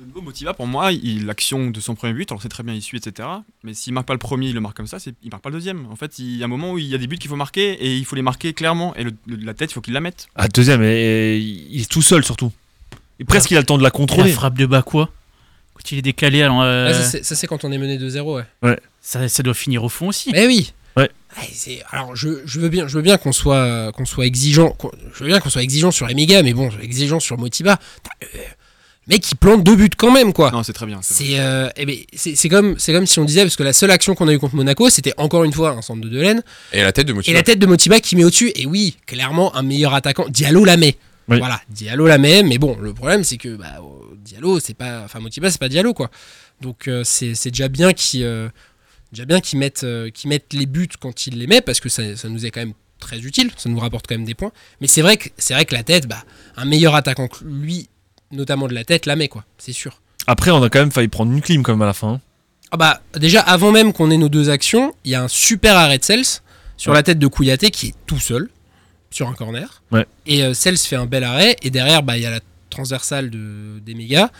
[0.00, 2.74] Le nouveau Motiva, pour moi, il- l'action de son premier but, alors c'est très bien,
[2.74, 3.28] il suit, etc.
[3.62, 5.54] Mais s'il marque pas le premier, il le marque comme ça, il marque pas le
[5.56, 5.86] deuxième.
[5.90, 7.36] En fait, il y a un moment où il y a des buts qu'il faut
[7.36, 8.94] marquer et il faut les marquer clairement.
[8.96, 10.26] Et le- le- la tête, il faut qu'il la mette.
[10.34, 12.50] Ah, deuxième, et, et il est tout seul surtout.
[13.20, 14.32] Et presque il a le temps de la Et la contrôler.
[14.32, 15.10] frappe de bas quoi
[15.74, 18.78] Quand il est décalé, alors, euh, Ouais, ça, c'est- quand on est mené 2-0, ouais.
[19.00, 20.30] ça, ça doit finir au fond aussi.
[20.32, 20.72] Mais oui.
[20.96, 21.10] Ouais.
[21.52, 24.90] c'est- alors je, je veux bien, je veux bien qu'on soit, qu'on soit exigeant, qu'on-
[25.14, 27.76] je veux bien qu'on soit exigeant sur Emiga, mais bon, exigeant sur Motiba.
[28.02, 28.42] Putain, euh,
[29.06, 30.50] mec, il plante deux buts quand même, quoi.
[30.50, 30.98] Non, c'est très bien.
[31.02, 33.62] c'est C'est euh, eh ben, c'est c'est comme, c'est comme si on disait, parce que
[33.62, 36.08] la seule action qu'on a eu contre Monaco, c'était encore une fois un centre de
[36.08, 36.42] Delaine.
[36.72, 37.36] Et la tête de Et Motiba.
[37.36, 38.50] la tête de Motiba qui met au-dessus.
[38.56, 40.26] Et oui, clairement, un meilleur attaquant.
[40.28, 40.96] Diallo la met.
[41.28, 41.38] Oui.
[41.38, 42.42] Voilà, Diallo la met.
[42.42, 43.80] Mais bon, le problème, c'est que bah,
[44.24, 45.02] Diallo, c'est pas.
[45.04, 46.10] Enfin, Motiba, c'est pas Diallo, quoi.
[46.60, 48.48] Donc, euh, c'est c'est déjà bien qu'ils euh,
[49.12, 51.88] déjà bien qu'ils mettent, euh, qu'ils mettent les buts quand ils les mettent, parce que
[51.88, 53.50] ça, ça nous est quand même très utile.
[53.56, 54.52] Ça nous rapporte quand même des points.
[54.80, 56.24] Mais c'est vrai que, c'est vrai que la tête, bah,
[56.56, 57.88] un meilleur attaquant que lui,
[58.32, 59.44] notamment de la tête, la met, quoi.
[59.58, 60.00] C'est sûr.
[60.26, 62.14] Après, on a quand même failli prendre une clim quand même à la fin.
[62.14, 62.20] hein.
[62.70, 65.74] Ah bah déjà avant même qu'on ait nos deux actions, il y a un super
[65.76, 66.24] arrêt de Cels
[66.76, 66.98] sur Ouais.
[66.98, 68.50] la tête de Kouyaté qui est tout seul
[69.10, 69.82] sur un corner.
[69.92, 70.06] Ouais.
[70.26, 72.40] Et euh, Cels fait un bel arrêt et derrière bah il y a la
[72.70, 74.30] transversale de des mégas.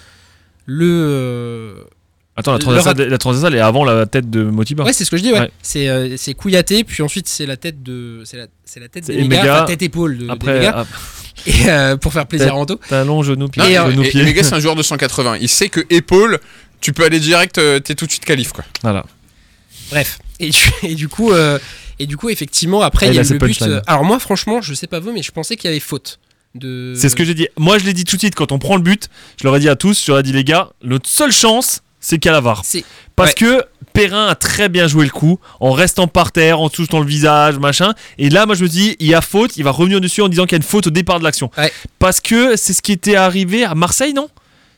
[0.66, 1.84] Le euh,
[2.36, 4.84] Attends, la le transversale, rat- la transversale est avant la tête de Motiba.
[4.84, 5.40] Ouais, c'est ce que je dis ouais.
[5.40, 5.50] Ouais.
[5.62, 9.06] C'est euh, c'est Kouyaté puis ensuite c'est la tête de c'est la c'est la tête
[9.06, 10.72] C'est des enfin, tête épaule de des Après,
[11.46, 12.76] Et euh, pour faire plaisir à Anto.
[12.88, 14.20] talon, genou, pied, Non, Et, et, euh, genou, et- pied.
[14.20, 15.38] et Mega, c'est un joueur de 180.
[15.40, 16.38] Il sait que épaule,
[16.80, 18.64] tu peux aller direct, euh, t'es tout de suite qualif, quoi.
[18.82, 19.04] Voilà.
[19.90, 20.18] Bref.
[20.40, 21.58] Et du, et du coup, euh,
[21.98, 23.62] et du coup, effectivement, après, Ah, il y a eu ses le but.
[23.62, 26.18] euh, Alors moi, franchement, je sais pas vous, mais je pensais qu'il y avait faute.
[26.54, 26.94] De...
[26.96, 27.46] C'est ce que j'ai dit.
[27.58, 29.08] Moi, je l'ai dit tout de suite quand on prend le but.
[29.40, 31.82] Je leur ai dit à tous, je leur ai dit les gars, notre seule chance,
[32.00, 32.62] c'est qu'à la VAR.
[32.64, 32.84] C'est
[33.16, 33.34] Parce ouais.
[33.34, 37.06] que Perrin a très bien joué le coup, en restant par terre, en touchant le
[37.06, 37.92] visage, machin.
[38.16, 39.56] Et là, moi, je me dis, il y a faute.
[39.56, 41.50] Il va revenir dessus en disant qu'il y a une faute au départ de l'action.
[41.58, 41.72] Ouais.
[41.98, 44.28] Parce que c'est ce qui était arrivé à Marseille, non?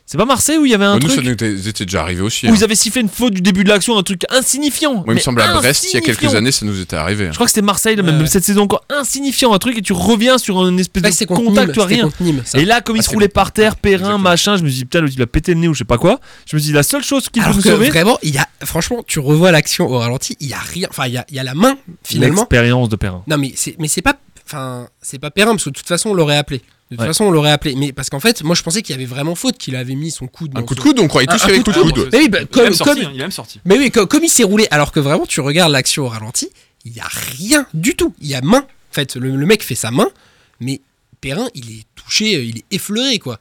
[0.05, 2.21] C'est pas Marseille où il y avait un nous, ça truc nous était, déjà arrivé
[2.21, 2.45] aussi.
[2.45, 2.53] où hein.
[2.57, 4.95] ils avaient sifflé une faute du début de l'action, un truc insignifiant.
[4.95, 7.27] Moi, il me semble à Brest, il y a quelques années, ça nous était arrivé.
[7.27, 7.29] hein.
[7.31, 8.27] Je crois que c'était Marseille, là, Ouais, même ouais.
[8.27, 11.71] cette saison encore insignifiant, un truc, et tu reviens sur une espèce Ouais, de contact,
[11.73, 12.09] tu rien.
[12.19, 12.43] Nîmes.
[12.55, 14.19] Et là, comme il Ah, se c'est roulait contre- par terre, Perrin, Exactement.
[14.19, 15.97] machin, je me suis dit, putain, il a pété le nez ou je sais pas
[15.97, 16.19] quoi.
[16.45, 18.35] Je me suis dit, la seule chose qui peut Alors nous que sauver, vraiment, il
[18.35, 20.87] y a, franchement, tu revois l'action au ralenti, il y a rien.
[20.89, 22.41] Enfin, il y a, il y a la main finalement.
[22.41, 23.23] l'expérience de Perrin.
[23.27, 24.15] Non, mais c'est, mais c'est pas,
[24.51, 26.59] enfin, c'est pas Perrin parce que de toute façon, on l'aurait appelé.
[26.89, 27.07] De toute Ouais.
[27.07, 27.75] façon, on l'aurait appelé.
[27.75, 30.11] Mais parce qu'en fait, moi, je pensais qu'il y avait vraiment faute, qu'il avait mis
[30.11, 30.51] son coude.
[30.55, 31.77] Un coup de son- coude, on croyait tous un qu'il y avait coup coup de
[31.77, 32.03] de coude.
[32.03, 32.09] coude.
[32.11, 33.61] Mais oui, bah, comme, sorti, hein, il est même sorti.
[33.63, 36.49] Mais oui, co- comme, il s'est roulé, alors que vraiment, tu regardes l'action au ralenti,
[36.83, 38.13] il y a rien du tout.
[38.19, 38.57] Il y a main.
[38.59, 40.09] En fait, le, le mec fait sa main,
[40.59, 40.81] mais
[41.21, 43.39] Perrin, il est touché, il est effleuré, quoi.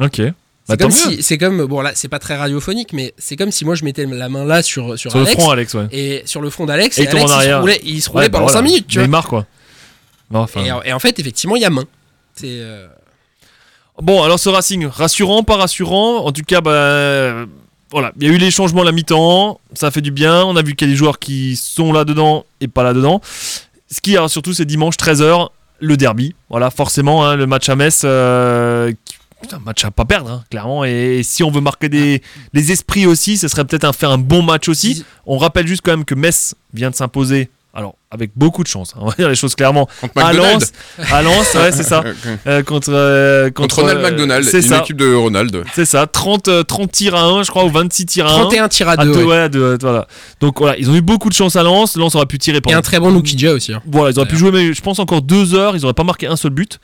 [0.00, 0.20] Ok.
[0.22, 0.32] Bah,
[0.74, 3.64] C'est comme si, c'est comme, bon là, c'est pas très radiophonique, mais c'est comme si
[3.64, 5.86] moi je mettais la main là sur sur, Sur le Alex front, Alex, ouais.
[5.92, 8.02] et sur le front d'Alex Et et, il tombe Alex en il se roulait, il
[8.02, 8.58] se roulait Ouais, bah pendant voilà.
[8.58, 9.06] 5 minutes, tu vois.
[9.06, 9.46] Neymar, quoi.
[10.32, 10.62] Enfin.
[10.62, 11.84] Et, et en fait, effectivement, il y a main.
[12.34, 12.86] C'est euh,
[14.02, 16.26] Bon, alors ce Racing, rassurant, pas rassurant.
[16.26, 17.46] En tout cas, bah,
[17.90, 20.44] voilà, il y a eu les changements à la mi-temps, ça fait du bien.
[20.44, 23.20] On a vu qu'il y a des joueurs qui sont là-dedans et pas là-dedans.
[23.90, 25.48] Ce qui, alors, surtout, c'est dimanche 13h,
[25.80, 26.34] le derby.
[26.50, 28.02] Voilà, forcément, hein, le match à Metz.
[28.04, 28.92] euh,
[29.40, 30.84] putain, match à pas perdre, hein, clairement.
[30.84, 32.22] Et, si on veut marquer des,
[32.52, 35.04] les esprits aussi, ce serait peut-être un, faire un bon match aussi.
[35.24, 37.48] On rappelle juste quand même que Metz vient de s'imposer.
[37.72, 39.88] Alors, avec beaucoup de chance, hein, on va dire les choses clairement.
[40.00, 40.72] Contre À McDonald's.
[40.98, 42.04] Lens, à Lens, ouais, c'est ça.
[42.46, 44.78] Euh, contre, euh, Contre Ronald euh, McDonald, c'est une ça.
[44.78, 45.64] équipe de Ronald.
[45.74, 48.40] C'est ça, 30, euh, 30 tirs à 1, je crois, ou 26 tirs à 1.
[48.42, 49.36] 31 tirs à Ah, deux, deux, ouais.
[49.42, 50.06] ouais, deux, voilà.
[50.40, 51.96] Donc voilà, ils ont eu beaucoup de chance à Lens.
[51.96, 52.76] Lens aurait pu tirer et pendant.
[52.76, 53.72] un très bon Nukidja aussi.
[53.72, 53.82] hein.
[53.86, 56.26] Voilà, ils auraient pu jouer, mais je pense encore deux heures, ils auraient pas marqué
[56.28, 56.78] un seul but.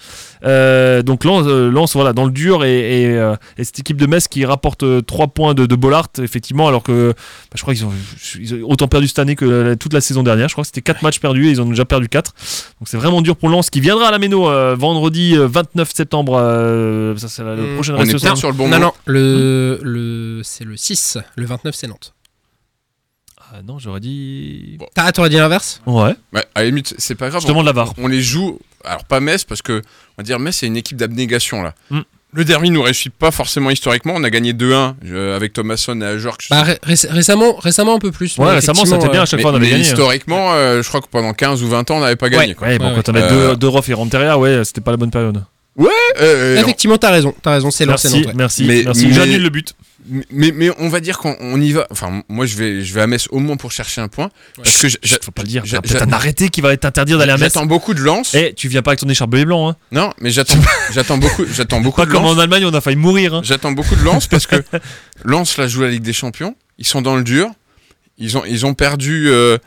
[0.45, 3.97] Euh, donc Lens, euh, Lens, voilà, dans le dur et, et, euh, et cette équipe
[3.97, 7.16] de Metz qui rapporte 3 points de, de Bollard, effectivement, alors que bah,
[7.55, 7.93] je crois qu'ils ont,
[8.41, 10.49] ils ont autant perdu cette année que la- toute la saison dernière.
[10.49, 12.32] Je crois que c'était 4 matchs perdus et ils en ont déjà perdu 4.
[12.80, 15.90] Donc c'est vraiment dur pour Lens qui viendra à la Méno euh, vendredi euh, 29
[15.92, 16.36] septembre.
[16.38, 17.74] euh, ça, c'est la, le Hmm.
[17.74, 21.18] prochain On est sur le bon non, non, le, le, c'est le 6.
[21.36, 22.14] Le 29, c'est Nantes.
[23.54, 24.78] Ah non, j'aurais dit.
[24.94, 25.82] T'as, t'aurais dit l'inverse?
[25.86, 26.14] Ouais.
[26.32, 27.42] Ouais, à la limite, c'est pas grave.
[27.42, 27.92] Je demande la VAR.
[27.98, 28.58] On les joue.
[28.84, 31.74] Alors, pas Metz, parce que, on va dire, Metz, c'est une équipe d'abnégation, là.
[31.90, 32.00] Mm.
[32.35, 34.14] Le derby nous réussit pas forcément historiquement.
[34.16, 36.39] On a gagné 2-1 euh, avec Thomasson et Ajorc.
[36.49, 38.39] bah, ré- ré- récemment, récemment un peu plus.
[38.39, 39.83] Ouais, récemment, ça effectivement, était bien, à euh, chaque mais, fois on avait mais gagné.
[39.83, 42.55] historiquement, euh, je crois que pendant 15 ou 20 ans, on n'avait pas gagné.
[42.55, 42.68] quoi.
[42.68, 44.93] Ouais, bon, Ouais, quand on avait Euh, deux, deux Roff et Renteria, ouais, c'était pas
[44.93, 45.45] la bonne période.
[46.20, 47.35] Euh, Effectivement, t'as raison.
[47.43, 48.33] T'as raison, c'est lancé Merci, ouais.
[48.37, 49.07] merci, Mais- merci.
[49.07, 49.74] mais- J'annule le but.
[50.30, 51.86] Mais, mais on va dire qu'on on y va.
[51.90, 54.30] Enfin, moi, je vais, je vais à Metz au moins pour chercher un point.
[54.57, 55.62] Parce que j'a- Faut pas le dire.
[55.66, 57.53] T'as un arrêté qui va t'interdire d'aller à Metz.
[57.55, 58.34] J'attends beaucoup de Lens.
[58.34, 59.76] Eh, tu viens pas avec ton écharpe bleu et blanc, hein.
[59.92, 60.59] Non, mais j'attends,
[60.92, 63.40] j'attends beaucoup, j'attends beaucoup Pas de comme en Allemagne, on a failli mourir, hein.
[63.44, 64.57] J'attends beaucoup de Lens parce que
[65.24, 66.57] Lens là joue la Ligue des Champions.
[66.78, 67.48] Ils sont dans le dur.
[68.18, 69.59] Ils ont, ils ont perdu euh,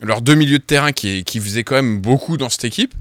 [0.00, 2.94] leurs deux milieux de terrain qui, qui faisaient quand même beaucoup dans cette équipe.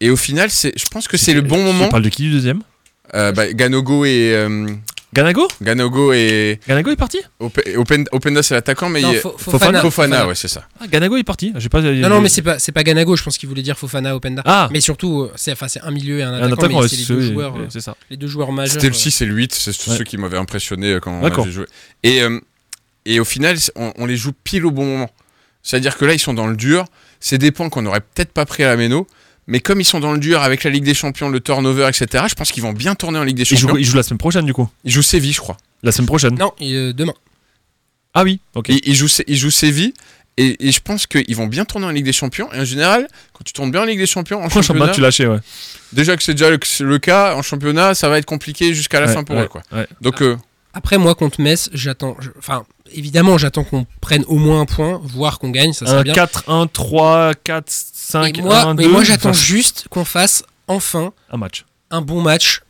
[0.00, 1.84] Et au final, c'est, je pense que c'est le bon moment.
[1.86, 2.60] Tu parles de qui du deuxième?
[3.14, 4.66] Euh, bah, Ganogo et euh,
[5.12, 9.18] Ganago Ganogo et Ganago est parti Ope- Open- Openda c'est l'attaquant, mais Non, il y
[9.18, 9.80] a- Fo- Fofana.
[9.80, 10.66] Fofana, ouais, c'est ça.
[10.80, 11.52] Ah, Ganago est parti.
[11.56, 11.80] J'ai pas.
[11.80, 14.42] Non, non, mais c'est pas, c'est pas Ganago, je pense qu'il voulait dire Fofana, Openda.
[14.44, 16.88] Ah Mais surtout, euh, c'est, enfin, c'est un milieu et un Un attaquant, attaquant, mais
[16.88, 17.96] c'est les deux joueurs, euh, ça.
[18.10, 18.72] les deux joueurs majeurs.
[18.74, 21.22] C'était le euh, 6 et le 8, c'est ceux qui m'avaient impressionné euh, quand on
[21.22, 21.44] D'accord.
[21.44, 21.66] avait joué.
[22.02, 22.38] Et, euh,
[23.06, 25.10] et au final, on, on les joue pile au bon moment.
[25.62, 26.84] C'est-à-dire que là, ils sont dans le dur.
[27.20, 29.06] C'est des points qu'on n'aurait peut-être pas pris à la méno.
[29.48, 32.24] Mais comme ils sont dans le dur avec la Ligue des Champions, le turnover, etc.,
[32.28, 33.68] je pense qu'ils vont bien tourner en Ligue des Ils Champions.
[33.68, 34.68] jouent, ils jouent la semaine prochaine du coup.
[34.84, 35.56] Ils jouent Séville, je crois.
[35.82, 36.34] La semaine prochaine.
[36.38, 37.14] Non, euh, demain.
[38.14, 38.68] Ah oui, ok.
[38.70, 39.92] Ils, ils jouent, ils jouent Séville.
[40.38, 42.48] Et, et je pense qu'ils vont bien tourner en Ligue des Champions.
[42.52, 44.94] Et en général, quand tu tournes bien en Ligue des Champions, en Prochain championnat, match,
[44.96, 45.38] tu lâchais, ouais.
[45.92, 49.06] déjà que c'est déjà le, le cas, en championnat, ça va être compliqué jusqu'à la
[49.06, 49.48] Ouais, fin pour ouais, eux.
[49.48, 49.62] Quoi.
[49.72, 49.86] ouais.
[50.02, 50.36] Donc, euh,
[50.74, 52.18] Après, moi, contre Metz, j'attends.
[52.38, 56.02] Enfin, évidemment, j'attends qu'on prenne au moins un point, voire qu'on gagne, ça serait Un
[56.02, 56.12] bien.
[56.12, 57.64] 4, 1, 3, 4,
[58.08, 58.82] 5, Et moi, 1, 2.
[58.84, 61.64] mais moi j'attends juste qu'on fasse enfin Un match.
[61.90, 62.62] un bon match,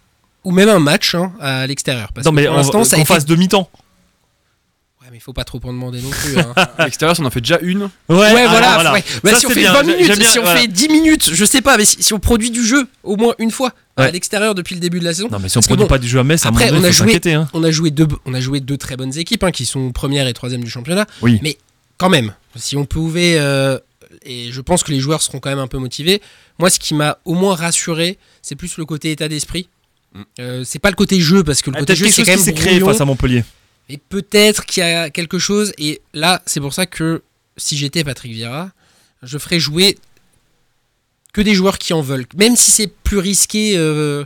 [0.45, 2.13] ou même un match hein, à l'extérieur.
[2.13, 3.69] Parce Non, que mais pour on, l'instant, ça a qu'on fasse demi-temps.
[5.03, 6.39] Ouais, mais il faut pas trop en demander non plus.
[6.39, 6.53] hein.
[6.79, 7.83] À l'extérieur, on en fait déjà une.
[7.83, 8.93] Ouais, Ouais, alors, voilà.
[8.95, 9.05] ouais.
[9.23, 9.73] Bah, Ça, si on fait bien.
[9.73, 10.61] 20 J'ai- minutes, bien, si on voilà.
[10.61, 13.35] fait 10 minutes, je sais pas, mais si, si on produit du jeu au moins
[13.39, 15.29] une fois à l'extérieur depuis le début de la saison.
[15.31, 16.81] Non, mais si on produit bon, pas du jeu à Metz, à après, moment on
[16.81, 17.21] donné, a joué.
[17.35, 17.49] Hein.
[17.55, 20.27] on a joué deux, on a joué deux très bonnes équipes hein, qui sont première
[20.29, 21.07] et troisième du championnat.
[21.23, 21.39] Oui.
[21.43, 21.57] Mais
[21.99, 23.79] quand même, si on pouvait, euh,
[24.27, 26.21] et je pense que les joueurs seront quand même un peu motivés.
[26.59, 29.69] Moi, ce qui m'a au moins rassuré, c'est plus le côté état d'esprit.
[30.41, 32.55] Euh, c'est pas le côté jeu parce que le Ah, côté jeu c'est quand même
[32.55, 33.45] créé face à Montpellier.
[33.89, 35.73] Mais peut-être qu'il y a quelque chose.
[35.79, 37.23] Et là, c'est pour ça que
[37.57, 38.71] si j'étais Patrick Vieira,
[39.23, 39.97] je ferais jouer
[41.33, 42.27] que des joueurs qui en veulent.
[42.37, 43.75] Même si c'est plus risqué.
[43.77, 44.25] euh,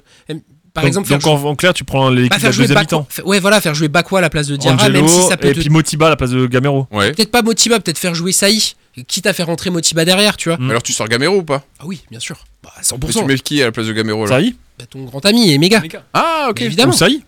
[0.81, 3.07] par donc, exemple, donc faire en, en clair, tu prends l'équipe bah, de deuxième mi-temps.
[3.25, 5.49] Ouais, voilà, faire jouer Bakwa à la place de Diarra, Angelo même si ça peut
[5.49, 6.87] et te- puis Motiba à la place de Gamero.
[6.93, 7.13] ouais.
[7.13, 8.75] Peut-être pas Motiba, peut-être faire jouer Saï,
[9.07, 10.59] quitte à faire rentrer Motiba derrière, tu vois.
[10.59, 10.71] Mm.
[10.71, 11.63] Alors, tu sors Gamero ou pas?
[11.79, 12.37] Ah oui, bien sûr.
[12.63, 13.27] Bah, Mais Tu 100%.
[13.27, 15.83] mets qui à la place de Gamero là est Bah, ton grand ami, Emega.
[16.13, 16.61] Ah, ok.
[16.61, 16.93] Mais évidemment.
[16.99, 17.21] Ou est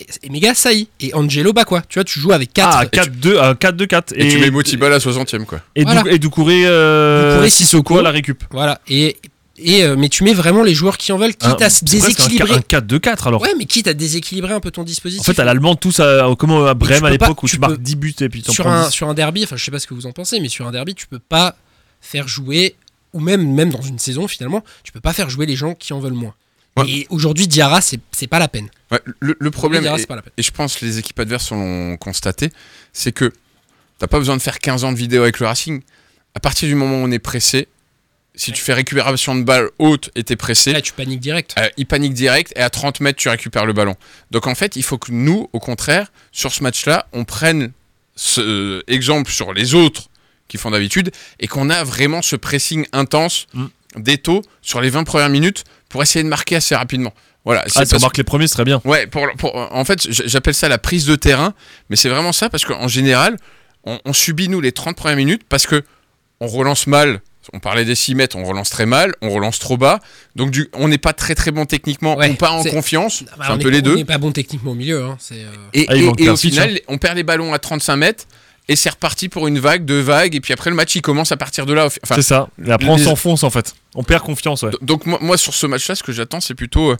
[0.00, 0.88] Et- Emega, Saï.
[1.00, 1.82] Et Angelo Bakwa.
[1.88, 2.68] Tu vois, tu joues avec 4.
[2.80, 4.12] Ah, 4-2, euh, 4-2-4.
[4.16, 5.60] Et, tu mets Motiba à la 60ème, quoi.
[5.76, 6.02] Et, Voilà.
[6.02, 8.42] Dou- et Doucouré, euh, Doucouré, Sissoko à la récup.
[8.50, 8.80] Voilà.
[8.88, 9.16] Et,
[9.58, 11.84] et, euh, mais tu mets vraiment les joueurs qui en veulent, quitte Un- à se
[11.86, 12.54] c'est presque un déséquilibrer.
[12.56, 13.42] Un 4-2-4 alors.
[13.42, 15.28] Ouais, mais quitte à déséquilibrer un peu ton dispositif.
[15.28, 17.78] En fait, à l'allemand, tous à, comme à Brême à l'époque où tu marques peux-
[17.82, 18.90] 10 buts et puis t'en sur prends un, 10.
[18.92, 20.72] sur un derby, enfin je sais pas ce que vous en pensez, mais sur un
[20.72, 21.56] derby, tu peux pas
[22.00, 22.74] faire jouer,
[23.12, 25.92] ou même, même dans une saison finalement, tu peux pas faire jouer les gens qui
[25.92, 26.34] en veulent moins.
[26.76, 26.90] Ouais.
[26.90, 28.68] Et aujourd'hui, Diarra, c'est c'est pas la peine.
[28.90, 30.32] Ouais, le, le problème, Diarra, et, c'est pas la peine.
[30.36, 32.50] et je pense que les équipes adverses l'ont constaté,
[32.92, 33.32] c'est que
[34.00, 35.82] t'as pas besoin de faire 15 ans de vidéo avec le Racing.
[36.34, 37.68] À partir du moment où on est pressé,
[38.34, 41.54] si tu fais récupération de balle haute et t'es pressé, Là, tu paniques direct.
[41.58, 43.94] euh, il panique direct et à 30 mètres, tu récupères le ballon.
[44.30, 47.72] Donc en fait, il faut que nous, au contraire, sur ce match-là, on prenne
[48.16, 50.08] ce euh, exemple sur les autres
[50.48, 51.10] qui font d'habitude
[51.40, 53.66] et qu'on a vraiment ce pressing intense Mm.
[53.96, 57.14] d'étau sur les 20 premières minutes pour essayer de marquer assez rapidement.
[57.44, 58.80] Voilà, c'est Ah, si on marque les premiers, ce serait bien.
[58.84, 61.54] Ouais, pour, pour- en fait, j'appelle ça la prise de terrain,
[61.90, 63.36] mais c'est vraiment ça parce qu'en général,
[63.84, 65.84] on, on subit nous les 30 premières minutes parce que
[66.40, 67.20] on relance mal.
[67.52, 70.00] On parlait des 6 mètres, on relance très mal, on relance trop bas.
[70.36, 73.22] Donc, du, on n'est pas très très bon techniquement, Ouais, ou pas en confiance.
[73.36, 73.96] Bah, c'est un on peu les On deux.
[73.96, 75.04] n'est pas bon techniquement au milieu.
[75.04, 77.96] hein, c'est, euh, Et, Ah, et- et au final, on perd les ballons à 35
[77.96, 78.24] mètres
[78.68, 80.34] et c'est reparti pour une vague, deux vagues.
[80.34, 81.86] Et puis après, le match, il commence à partir de là.
[81.86, 82.48] Enfin, c'est ça.
[82.66, 83.74] Et après, on les- s'enfonce en fait.
[83.94, 84.70] On perd confiance, ouais.
[84.80, 86.96] Donc moi, moi, sur ce match-là, ce que j'attends, c'est plutôt euh,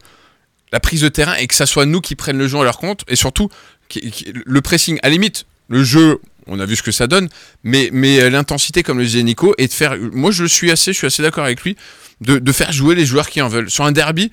[0.72, 2.78] la prise de terrain et que ça soit nous qui prennent le jeu à leur
[2.78, 3.48] compte et surtout
[3.88, 4.98] qui- qui- le pressing.
[5.02, 7.28] À la limite, le jeu, on a vu ce que ça donne,
[7.62, 9.96] mais, mais euh, l'intensité, comme le disait Nico, et de faire.
[10.12, 11.76] Moi, je suis assez, je suis assez d'accord avec lui,
[12.20, 13.70] de, de faire jouer les joueurs qui en veulent.
[13.70, 14.30] Sur un derby,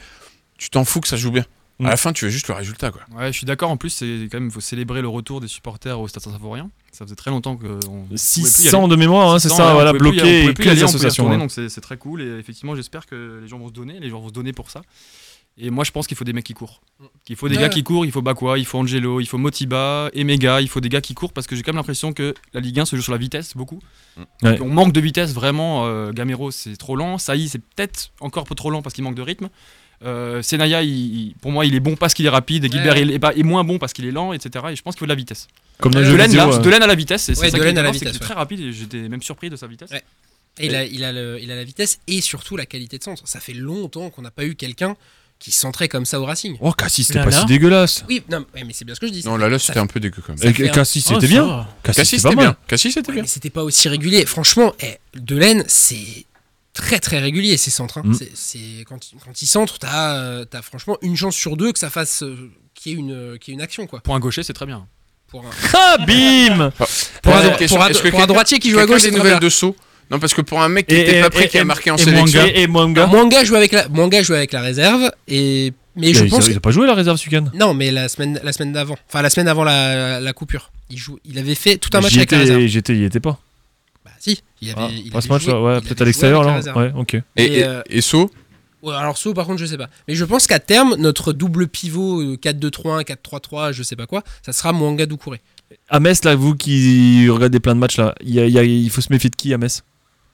[0.58, 1.46] tu t'en fous que ça joue bien.
[1.80, 1.86] Mm.
[1.88, 3.02] À la fin, tu veux juste le résultat, quoi.
[3.18, 3.72] Ouais, je suis d'accord.
[3.72, 6.70] En plus, c'est quand même faut célébrer le retour des supporters au Stade Saint-Symphorien.
[6.92, 8.90] Ça faisait très longtemps que on- on pouvait plus y 600 aller.
[8.92, 11.24] de mémoire, hein, c'est 600, ça, voilà, y- bloqué on et que y les associations.
[11.24, 11.42] retourner, ouais.
[11.42, 12.22] donc c'est c'est très cool.
[12.22, 14.70] Et effectivement, j'espère que les gens vont se donner, les gens vont se donner pour
[14.70, 14.82] ça.
[15.58, 16.82] Et moi, je pense qu'il faut des mecs qui courent.
[17.26, 17.62] Qu'il faut des Ouais.
[17.64, 18.06] gars qui courent.
[18.06, 20.62] Il faut Bakwa, il faut Angelo, il faut Motiba, Emega.
[20.62, 22.80] Il faut des gars qui courent parce que j'ai quand même l'impression que la Ligue
[22.80, 23.80] 1 se joue sur la vitesse beaucoup.
[24.44, 24.60] Ouais.
[24.62, 25.86] On manque de vitesse vraiment.
[25.86, 27.18] euh, Gamero, c'est trop lent.
[27.18, 29.50] Saï, c'est peut-être encore un peu trop lent parce qu'il manque de rythme.
[30.04, 30.90] Euh, Senaya, il-
[31.28, 32.66] il- pour moi, il est bon parce qu'il est rapide.
[32.66, 33.02] Et Gilbert, Ouais.
[33.04, 34.66] il est, moins bon parce qu'il est lent, etc.
[34.72, 35.48] Et je pense qu'il faut de la vitesse.
[35.80, 36.60] Comme dans jeux Delaine, vidéo, là, euh.
[36.60, 39.22] Delaine à la vitesse, c'est ça Delaine à la vitesse, très rapide et j'étais même
[39.22, 39.92] surpris de sa vitesse.
[39.92, 40.02] Ouais.
[40.60, 43.04] Et il a, il, a le- il a la vitesse et surtout la qualité de
[43.04, 43.28] centre.
[43.28, 44.96] Ça fait longtemps qu'on n'a pas eu quelqu'un
[45.42, 46.56] qui centrait comme ça au Racing.
[46.62, 48.06] Oh, Cassis, c'était pas si dégueulasse.
[48.08, 49.24] Oui, non, ouais, mais c'est bien ce que je dis.
[49.26, 50.38] Non, là, là, c'était un peu dégueu quand même.
[50.38, 51.68] Ça Et un- Cassis, Oh, c'était bien.
[51.82, 52.46] Cassis, c'était pas c'était mal.
[52.46, 52.56] bien.
[52.68, 53.22] Cassis, c'était Ouais, bien.
[53.24, 54.26] mais c'était pas aussi régulier.
[54.28, 56.26] Franchement, eh, Delaine, c'est
[56.74, 57.98] très très régulier ces centres.
[57.98, 58.04] hein.
[58.06, 58.14] Mm.
[58.14, 61.80] C'est- C'est quand, quand il centre, t'as euh, t'as franchement une chance sur deux que
[61.80, 64.00] ça fasse euh, qu'il y ait une euh, qu'il y ait une action quoi.
[64.02, 64.86] Pour un gaucher, c'est très bien.
[65.28, 66.72] Pour un, Ah, bim
[67.24, 68.86] pour un, Euh, dro- question, pour un- est-ce que pour un droitier qui joue à
[68.86, 69.76] gauche, des c'est nouvelles de saut
[70.12, 71.90] Non, parce que pour un mec qui Et- était et- pas prêt, qui a marqué
[71.90, 72.42] en et sélection.
[72.42, 72.58] Mwanga.
[72.60, 73.08] Et Mwanga.
[73.08, 76.58] Mwanga joue avec la Mwanga joue avec la réserve et mais je pense il que-
[76.58, 77.46] a pas joué la réserve ce week-end.
[77.54, 80.98] non mais la semaine la semaine d'avant enfin la semaine avant la, la coupure il
[80.98, 83.40] joue il avait fait tout un match avec la réserve étais, j'étais, il était pas.
[84.06, 86.44] bah si il avait, Ah, il pas avait ce match joué- ouais, peut-être à l'extérieur
[86.44, 86.60] là.
[86.76, 87.14] Ouais, ok.
[87.16, 87.22] Et,
[87.60, 88.00] Et, euh, et
[88.84, 89.90] Ouais, alors saut par contre je sais pas.
[90.08, 94.24] Mais je pense qu'à terme notre double pivot euh, 4-2-3-1, 4-3-3, je sais pas quoi,
[94.46, 95.40] ça sera Mwanga Doucouré.
[95.88, 98.58] À Metz, là, vous qui regardez plein de matchs là, il, y a- il y
[98.60, 99.84] a- il faut se méfier de qui à Metz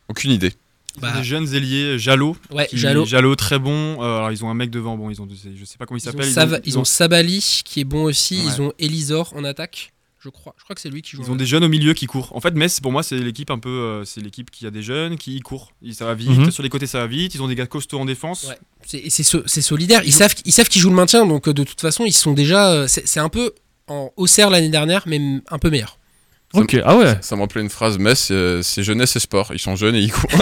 [0.09, 0.53] Aucune idée.
[0.95, 2.35] Ils Bah, ont des jeunes ailiers, Jalot.
[2.49, 3.35] Ouais, qui- Jalot.
[3.35, 4.01] très bon.
[4.01, 6.01] Euh, alors ils ont un mec devant, bon, ils ont, je sais pas comment il
[6.01, 6.61] s'appelle.
[6.65, 8.37] Ils ont Sabali qui est bon aussi.
[8.37, 8.43] Ouais.
[8.55, 9.93] Ils ont Elisor en attaque.
[10.19, 10.55] Je crois.
[10.57, 11.21] Je crois que c'est lui qui joue.
[11.23, 12.35] Ils ont des jeunes au milieu qui courent.
[12.35, 14.81] En fait, Metz, pour moi, c'est l'équipe un peu, euh, c'est l'équipe qui a des
[14.81, 15.71] jeunes qui courent.
[15.83, 16.29] Ils- Ça va vite.
[16.29, 16.49] Mhm.
[16.49, 17.35] Sur les côtés, ça va vite.
[17.35, 18.45] Ils ont des gars costauds en défense.
[18.49, 18.57] Ouais.
[18.83, 20.01] C'est so- solidaire.
[20.03, 22.33] Ils savent, ils savent qu'ils jouent le maintien, donc euh, de toute façon, ils sont
[22.33, 22.71] déjà.
[22.71, 23.51] euh, C'est un peu
[23.87, 25.99] en Auxerre l'année dernière, mais un peu meilleur.
[26.53, 27.17] Ok, ah ouais.
[27.21, 29.49] Ça me rappelait une phrase, Metz, euh, c'est jeunesse et sport.
[29.53, 30.31] Ils sont jeunes et ils courent.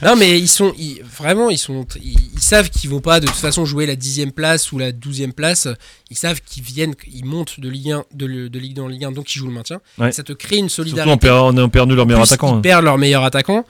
[0.00, 3.26] Non, mais ils sont ils- vraiment, ils sont, ils, ils savent qu'ils vont pas de
[3.26, 5.66] toute façon jouer la dixième place ou la douzième place.
[6.08, 9.12] Ils savent qu'ils viennent, ils montent de Ligue 1, de, Ligue 2 en Ligue 1,
[9.12, 9.80] donc ils jouent le maintien.
[9.98, 10.12] Ouais.
[10.12, 11.12] Ça te crée une Surtout solidarité.
[11.12, 12.54] on, perd, on a perdu leur meilleur plus, attaquant.
[12.54, 12.60] Ils hein.
[12.60, 13.64] perdent leur meilleur attaquant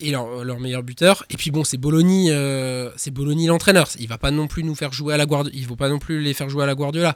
[0.00, 1.24] et leur, leur meilleur buteur.
[1.30, 3.86] Et puis bon, c'est Bologna, euh, c'est Bologna l'entraîneur.
[4.00, 5.56] Il va pas non plus nous faire jouer à la Guardiola.
[5.56, 7.14] Il faut pas non plus les faire jouer à la Guardiola.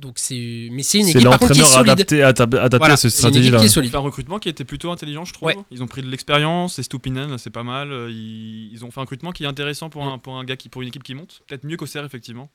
[0.00, 1.90] Donc c'est, mais c'est une C'est équipe par contre qui est l'entraîneur solide.
[1.90, 3.58] adapté, adapté, adapté Voilà, à cette c'est stratégie-là.
[3.58, 3.88] qui est Ils solide.
[3.88, 5.46] ont fait un recrutement qui était plutôt intelligent, je trouve.
[5.48, 5.56] Ouais.
[5.70, 6.78] Ils ont pris de l'expérience.
[6.78, 7.90] Et Stupinen, c'est pas mal.
[7.92, 10.56] Euh, Ils, ils ont fait un recrutement qui est intéressant pour un, pour un gars
[10.56, 11.40] qui, pour une équipe qui monte.
[11.46, 12.50] Peut-être mieux qu'Auxerre, effectivement.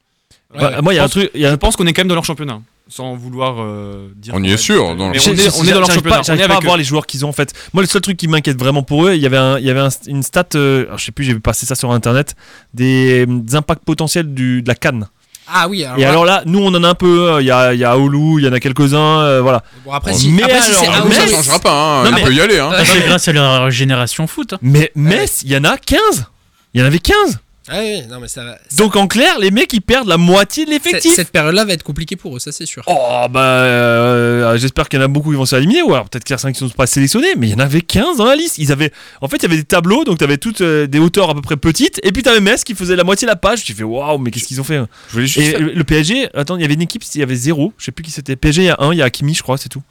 [0.54, 1.94] Bah, moi, il y a je un pense- truc- y a Je pense qu'on est
[1.94, 4.34] quand même dans leur championnat, sans vouloir euh, dire.
[4.36, 6.22] On y est sûr, dans on est, on est dans leur championnat.
[6.22, 7.52] Pas, on pas à voir les joueurs qu'ils ont en fait.
[7.74, 9.72] Moi, le seul truc qui m'inquiète vraiment pour eux, il y avait, un, il y
[9.72, 12.36] avait un- une stat, euh, alors, je sais plus, j'ai vu passer ça sur internet,
[12.76, 15.08] des, des impacts potentiels du, de la canne.
[15.52, 15.84] Ah oui.
[15.84, 17.32] Alors Et là- alors là, nous on en a un peu.
[17.34, 19.64] euh, Il y a, il y a Aoulou, il y en a quelques-uns, euh, voilà.
[19.86, 22.16] Bon, après, si- mais après, si c'est Aoulou, Metz- ça changera pas, hein, Non, on
[22.16, 22.60] mais- peut y aller.
[22.60, 22.70] Hein.
[22.74, 24.54] Euh, C'est grâce à leur génération foot.
[24.54, 24.58] hein.
[24.62, 26.26] Mais Metz, il y en a 15
[26.74, 27.40] Il y en avait 15
[27.72, 28.58] Ah oui, non mais ça va.
[28.78, 31.14] Donc en clair, les mecs ils perdent la moitié de l'effectif.
[31.14, 32.84] cette période-là va être compliquée pour eux, ça c'est sûr.
[32.88, 35.94] Oh bah euh, j'espère qu'il y en a beaucoup qui vont se faire éliminer ou
[35.94, 37.60] alors peut-être qu'il y a 5 qui ne sont pas sélectionnés mais il y en
[37.60, 38.92] avait 15 dans la liste ils avaient
[39.22, 41.34] en fait il y avait des tableaux donc tu avais toutes euh, des hauteurs à
[41.36, 43.64] peu près petites et puis tu avais Metz qui faisait la moitié de la page
[43.64, 45.84] tu fais waouh mais qu'est-ce qu'ils ont fait Je voulais juste et faire- le le
[45.84, 48.12] PSG attends il y avait une équipe il y avait zéro je sais plus qui
[48.12, 49.84] c'était PSG il y a un il y a Hakimi je crois c'est tout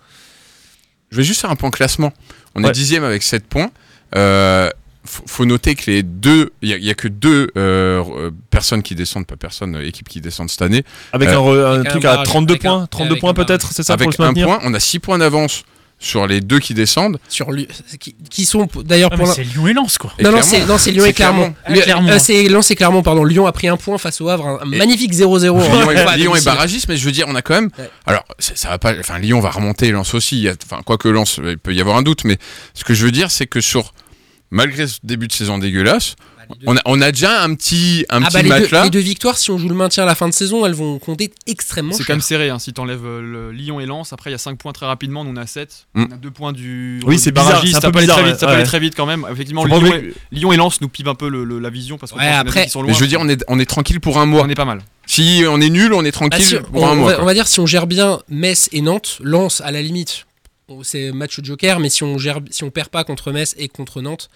[1.10, 2.12] Je vais juste faire un point classement.
[2.54, 2.68] On Ouais.
[2.70, 3.70] est dixième avec 7 points.
[4.14, 4.68] Euh,
[5.08, 8.02] faut, faut noter que les deux, il y, a- il y a que deux euh,
[8.16, 10.84] euh, personnes qui descendent, pas personne, euh, équipe qui descendent cette année.
[11.12, 13.10] avec Euh, un, re- un avec un truc à barrage, 32 avec un- points 32
[13.12, 15.18] avec points un peut-être c'est ça pour avec un maintenir point, on a 6 points
[15.18, 15.64] d'avance
[16.00, 17.18] sur les deux qui descendent.
[17.28, 17.66] Sur lui,
[17.98, 20.12] qui, qui sont d'ailleurs Ah, pour c'est Lyon et Lens quoi.
[20.18, 21.52] Et non, non, c'est, non, c'est Lyon et Clermont.
[21.64, 22.08] Ah, Le- Clermont.
[22.08, 23.24] euh, c'est Lens et Clermont, pardon.
[23.24, 25.58] Lyon a pris un point face au Havre, un, un Et- magnifique 0-0.
[25.58, 27.70] Lyon, à Lyon est barragiste, mais je veux dire, on a quand même.
[27.78, 27.90] Ouais.
[28.06, 28.92] Alors, ça, va pas.
[29.00, 30.46] Enfin, Lyon va remonter, Lens aussi.
[30.70, 32.38] Enfin, quoi que Lens, il peut y avoir un doute, mais
[32.74, 33.92] ce que je veux dire, c'est que sur.
[34.50, 36.14] Malgré ce début de saison dégueulasse,
[36.48, 38.84] Bah, on a, on a déjà un petit, un Ah petit bah, les, deux, matelas.
[38.84, 40.98] les deux victoires, si on joue le maintien à la fin de saison, elles vont
[40.98, 42.58] compter extrêmement C'est quand même serré, hein.
[42.58, 45.24] si t'enlèves euh, le Lyon et Lens, après il y a 5 points très rapidement,
[45.24, 45.86] nous on a 7.
[45.92, 46.04] Mm.
[46.10, 48.06] On a 2 points du, Oui, c'est bizarre, barragiste, c'est un ça peu peut aller
[48.08, 49.26] très vite, ça peut aller très vite quand même.
[49.30, 52.12] Effectivement, Lyon, et, Lyon et Lens nous pivent un peu le- le- la vision parce
[52.12, 52.94] qu'on Ouais, après- sont Mais loin.
[52.96, 54.42] je veux dire, on est, on est tranquille pour un mois.
[54.42, 54.80] on est pas mal.
[55.04, 57.08] Si on est nul, on est Ah, tranquille si, pour on, un on mois.
[57.10, 57.24] va, quoi.
[57.24, 60.24] on va dire si on gère bien Metz et Nantes, Lens à la limite,
[60.82, 64.00] c'est match joker, mais si on gère, si on perd pas contre Metz et contre
[64.02, 64.28] Nantes,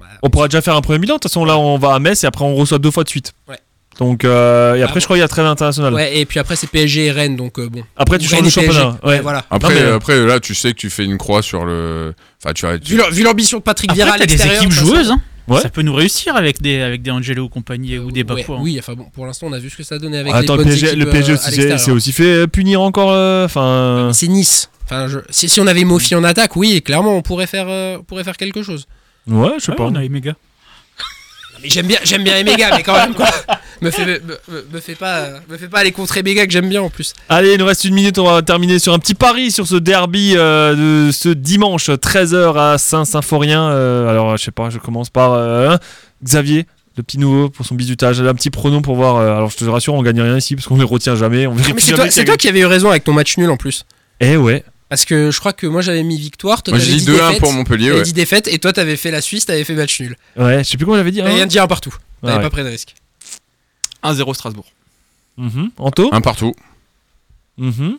[0.00, 1.98] bah, on pourra déjà faire un premier bilan de toute façon là on va à
[1.98, 3.58] Metz et après on reçoit deux fois de suite Ouais.
[4.00, 6.40] donc euh, et après Ah, je crois qu'il y a trêve internationale ouais, et puis
[6.40, 7.84] après c'est PSG et Rennes, donc euh, bon.
[7.96, 9.20] après tu Ou changes le championnat ouais.
[9.20, 9.44] voilà.
[9.50, 12.12] Après, Non, mais- après, là, tu sais que tu fais une croix sur le.
[12.42, 12.76] Enfin, tu as.
[12.78, 15.10] Vu l'am- vu l'ambition de Patrick Après, Vieira à t'as des équipes joueuses.
[15.12, 15.20] hein.
[15.46, 15.60] Ouais.
[15.60, 18.54] Ça peut nous réussir avec des, avec des Angelo compagnie ou des Ouais, Bakou.
[18.54, 18.58] hein.
[18.62, 20.44] oui, enfin bon, pour l'instant on a vu ce que ça donnait avec Ah, les
[20.46, 23.44] attends le bonnes PSG, équipes le PSG euh, aussi c'est- aussi fait punir encore euh,
[23.44, 24.70] enfin C'est Nice.
[24.84, 27.96] Enfin, je- si, si on avait Mofi en attaque, oui, clairement on pourrait faire, euh,
[28.00, 28.86] on pourrait faire quelque chose.
[29.26, 30.00] ouais je sais Ouais, pas on a.
[31.62, 33.28] Mais j'aime bien, j'aime bien les mégas, mais quand même quoi.
[33.80, 36.52] Me fais, me, me- me fais pas, me fais pas aller contre les mégas que
[36.52, 37.14] j'aime bien en plus.
[37.28, 39.76] Allez, il nous reste une minute, on va terminer sur un petit pari sur ce
[39.76, 43.62] derby euh, de ce dimanche 13h à Saint-Symphorien.
[43.70, 45.76] Euh, alors, je sais pas, je commence par euh,
[46.22, 46.66] Xavier,
[46.98, 48.20] le petit nouveau pour son bisutage.
[48.20, 49.16] Un petit pronom pour voir.
[49.18, 51.46] alors, je te rassure, on gagne rien ici parce qu'on les retient jamais.
[51.46, 53.56] On vérifie Mais c'est toi, toi qui avais eu raison avec ton match nul en
[53.56, 53.86] plus.
[54.20, 54.64] Eh ouais.
[54.88, 57.10] Parce que je crois que moi j'avais mis victoire, toi Moi, t'avais j'ai dit dit
[57.12, 57.40] 2-1 défaite.
[57.40, 57.86] pour Montpellier.
[57.88, 58.04] T'avais Ouais.
[58.04, 60.16] dit défaite et toi t'avais fait la Suisse, t'avais fait match nul.
[60.36, 61.18] Ouais, je sais plus comment j'avais dit.
[61.18, 61.34] T'avais hein.
[61.34, 61.94] rien dit un partout.
[62.20, 62.42] T'avais Ah ouais.
[62.42, 62.94] pas pris de risque.
[64.02, 64.66] 1-0 Strasbourg.
[65.36, 65.70] Mhm.
[65.78, 66.54] Anto Un partout.
[67.58, 67.98] Mhm.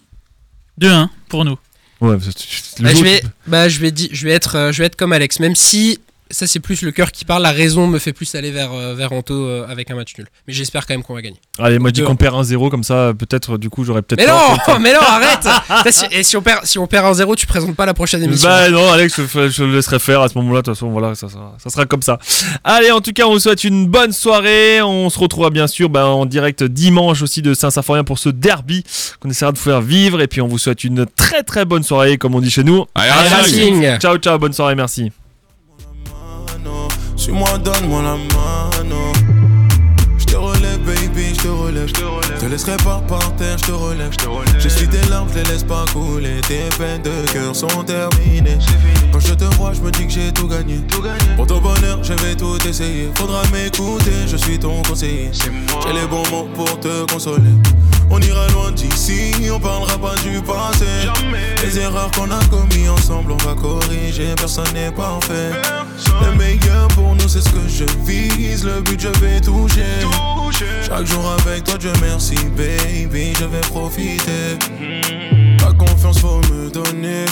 [0.80, 1.58] 2-1 pour nous.
[2.02, 4.96] Ouais, Bah, je vais, bah, je vais, di- je vais être, euh, je vais être
[4.98, 6.00] comme Alex, même si
[6.32, 8.96] ça c'est plus le cœur qui parle, la raison me fait plus aller vers, euh,
[8.96, 10.28] vers Anto euh, avec un match nul.
[10.48, 11.40] Mais j'espère quand même qu'on va gagner.
[11.60, 14.20] Allez, moi je dis qu'on perd 1-0 comme ça, peut-être du coup j'aurais peut-être.
[14.26, 15.48] Mais non, mais non, arrête
[16.12, 18.48] Et si on perd, si on perd 1-0, tu présentes pas la prochaine émission.
[18.50, 20.62] Bah non, Alex, je, je le laisserai faire à ce moment-là.
[20.62, 22.18] De toute façon, voilà, ça, sera- ça sera comme ça.
[22.64, 24.82] Allez, en tout cas, on vous souhaite une bonne soirée.
[24.82, 28.84] On se retrouvera bien sûr bah, en direct dimanche aussi de Saint-Symphorien pour ce derby
[29.20, 30.22] qu'on essaiera de vous faire vivre.
[30.22, 32.86] Et puis, on vous souhaite une très très bonne soirée, comme on dit chez nous.
[32.96, 33.98] Allez, Allez.
[34.00, 35.12] Ciao, ciao, bonne soirée, merci.
[37.16, 39.12] Suis-moi, donne-moi la mano.
[40.18, 42.25] Je te relève baby, je te relève.
[42.46, 44.12] Je te laisserai pas par terre, je te relève.
[44.60, 46.42] Je suis tes larmes, je les laisse pas couler.
[46.48, 48.60] Tes peines de cœur sont terminées.
[49.12, 50.80] Quand je te vois, je me dis que j'ai tout gagné.
[51.38, 53.10] Pour ton bonheur, je vais tout essayer.
[53.16, 55.32] Faudra m'écouter, je suis ton conseiller.
[55.34, 57.50] J'ai les bons mots pour te consoler.
[58.12, 60.86] On ira loin d'ici, on parlera pas du passé.
[61.64, 64.36] Les erreurs qu'on a commis ensemble, on va corriger.
[64.38, 65.52] Personne n'est parfait.
[66.22, 68.64] Le meilleur pour nous, c'est ce que je vise.
[68.64, 70.06] Le but, je vais toucher.
[70.88, 74.58] Chaque jour avec toi, Dieu merci, baby, je vais profiter.
[75.58, 77.26] Ta confiance, faut me donner.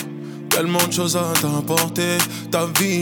[0.50, 2.18] Tellement de choses à t'apporter.
[2.52, 3.02] Ta vie.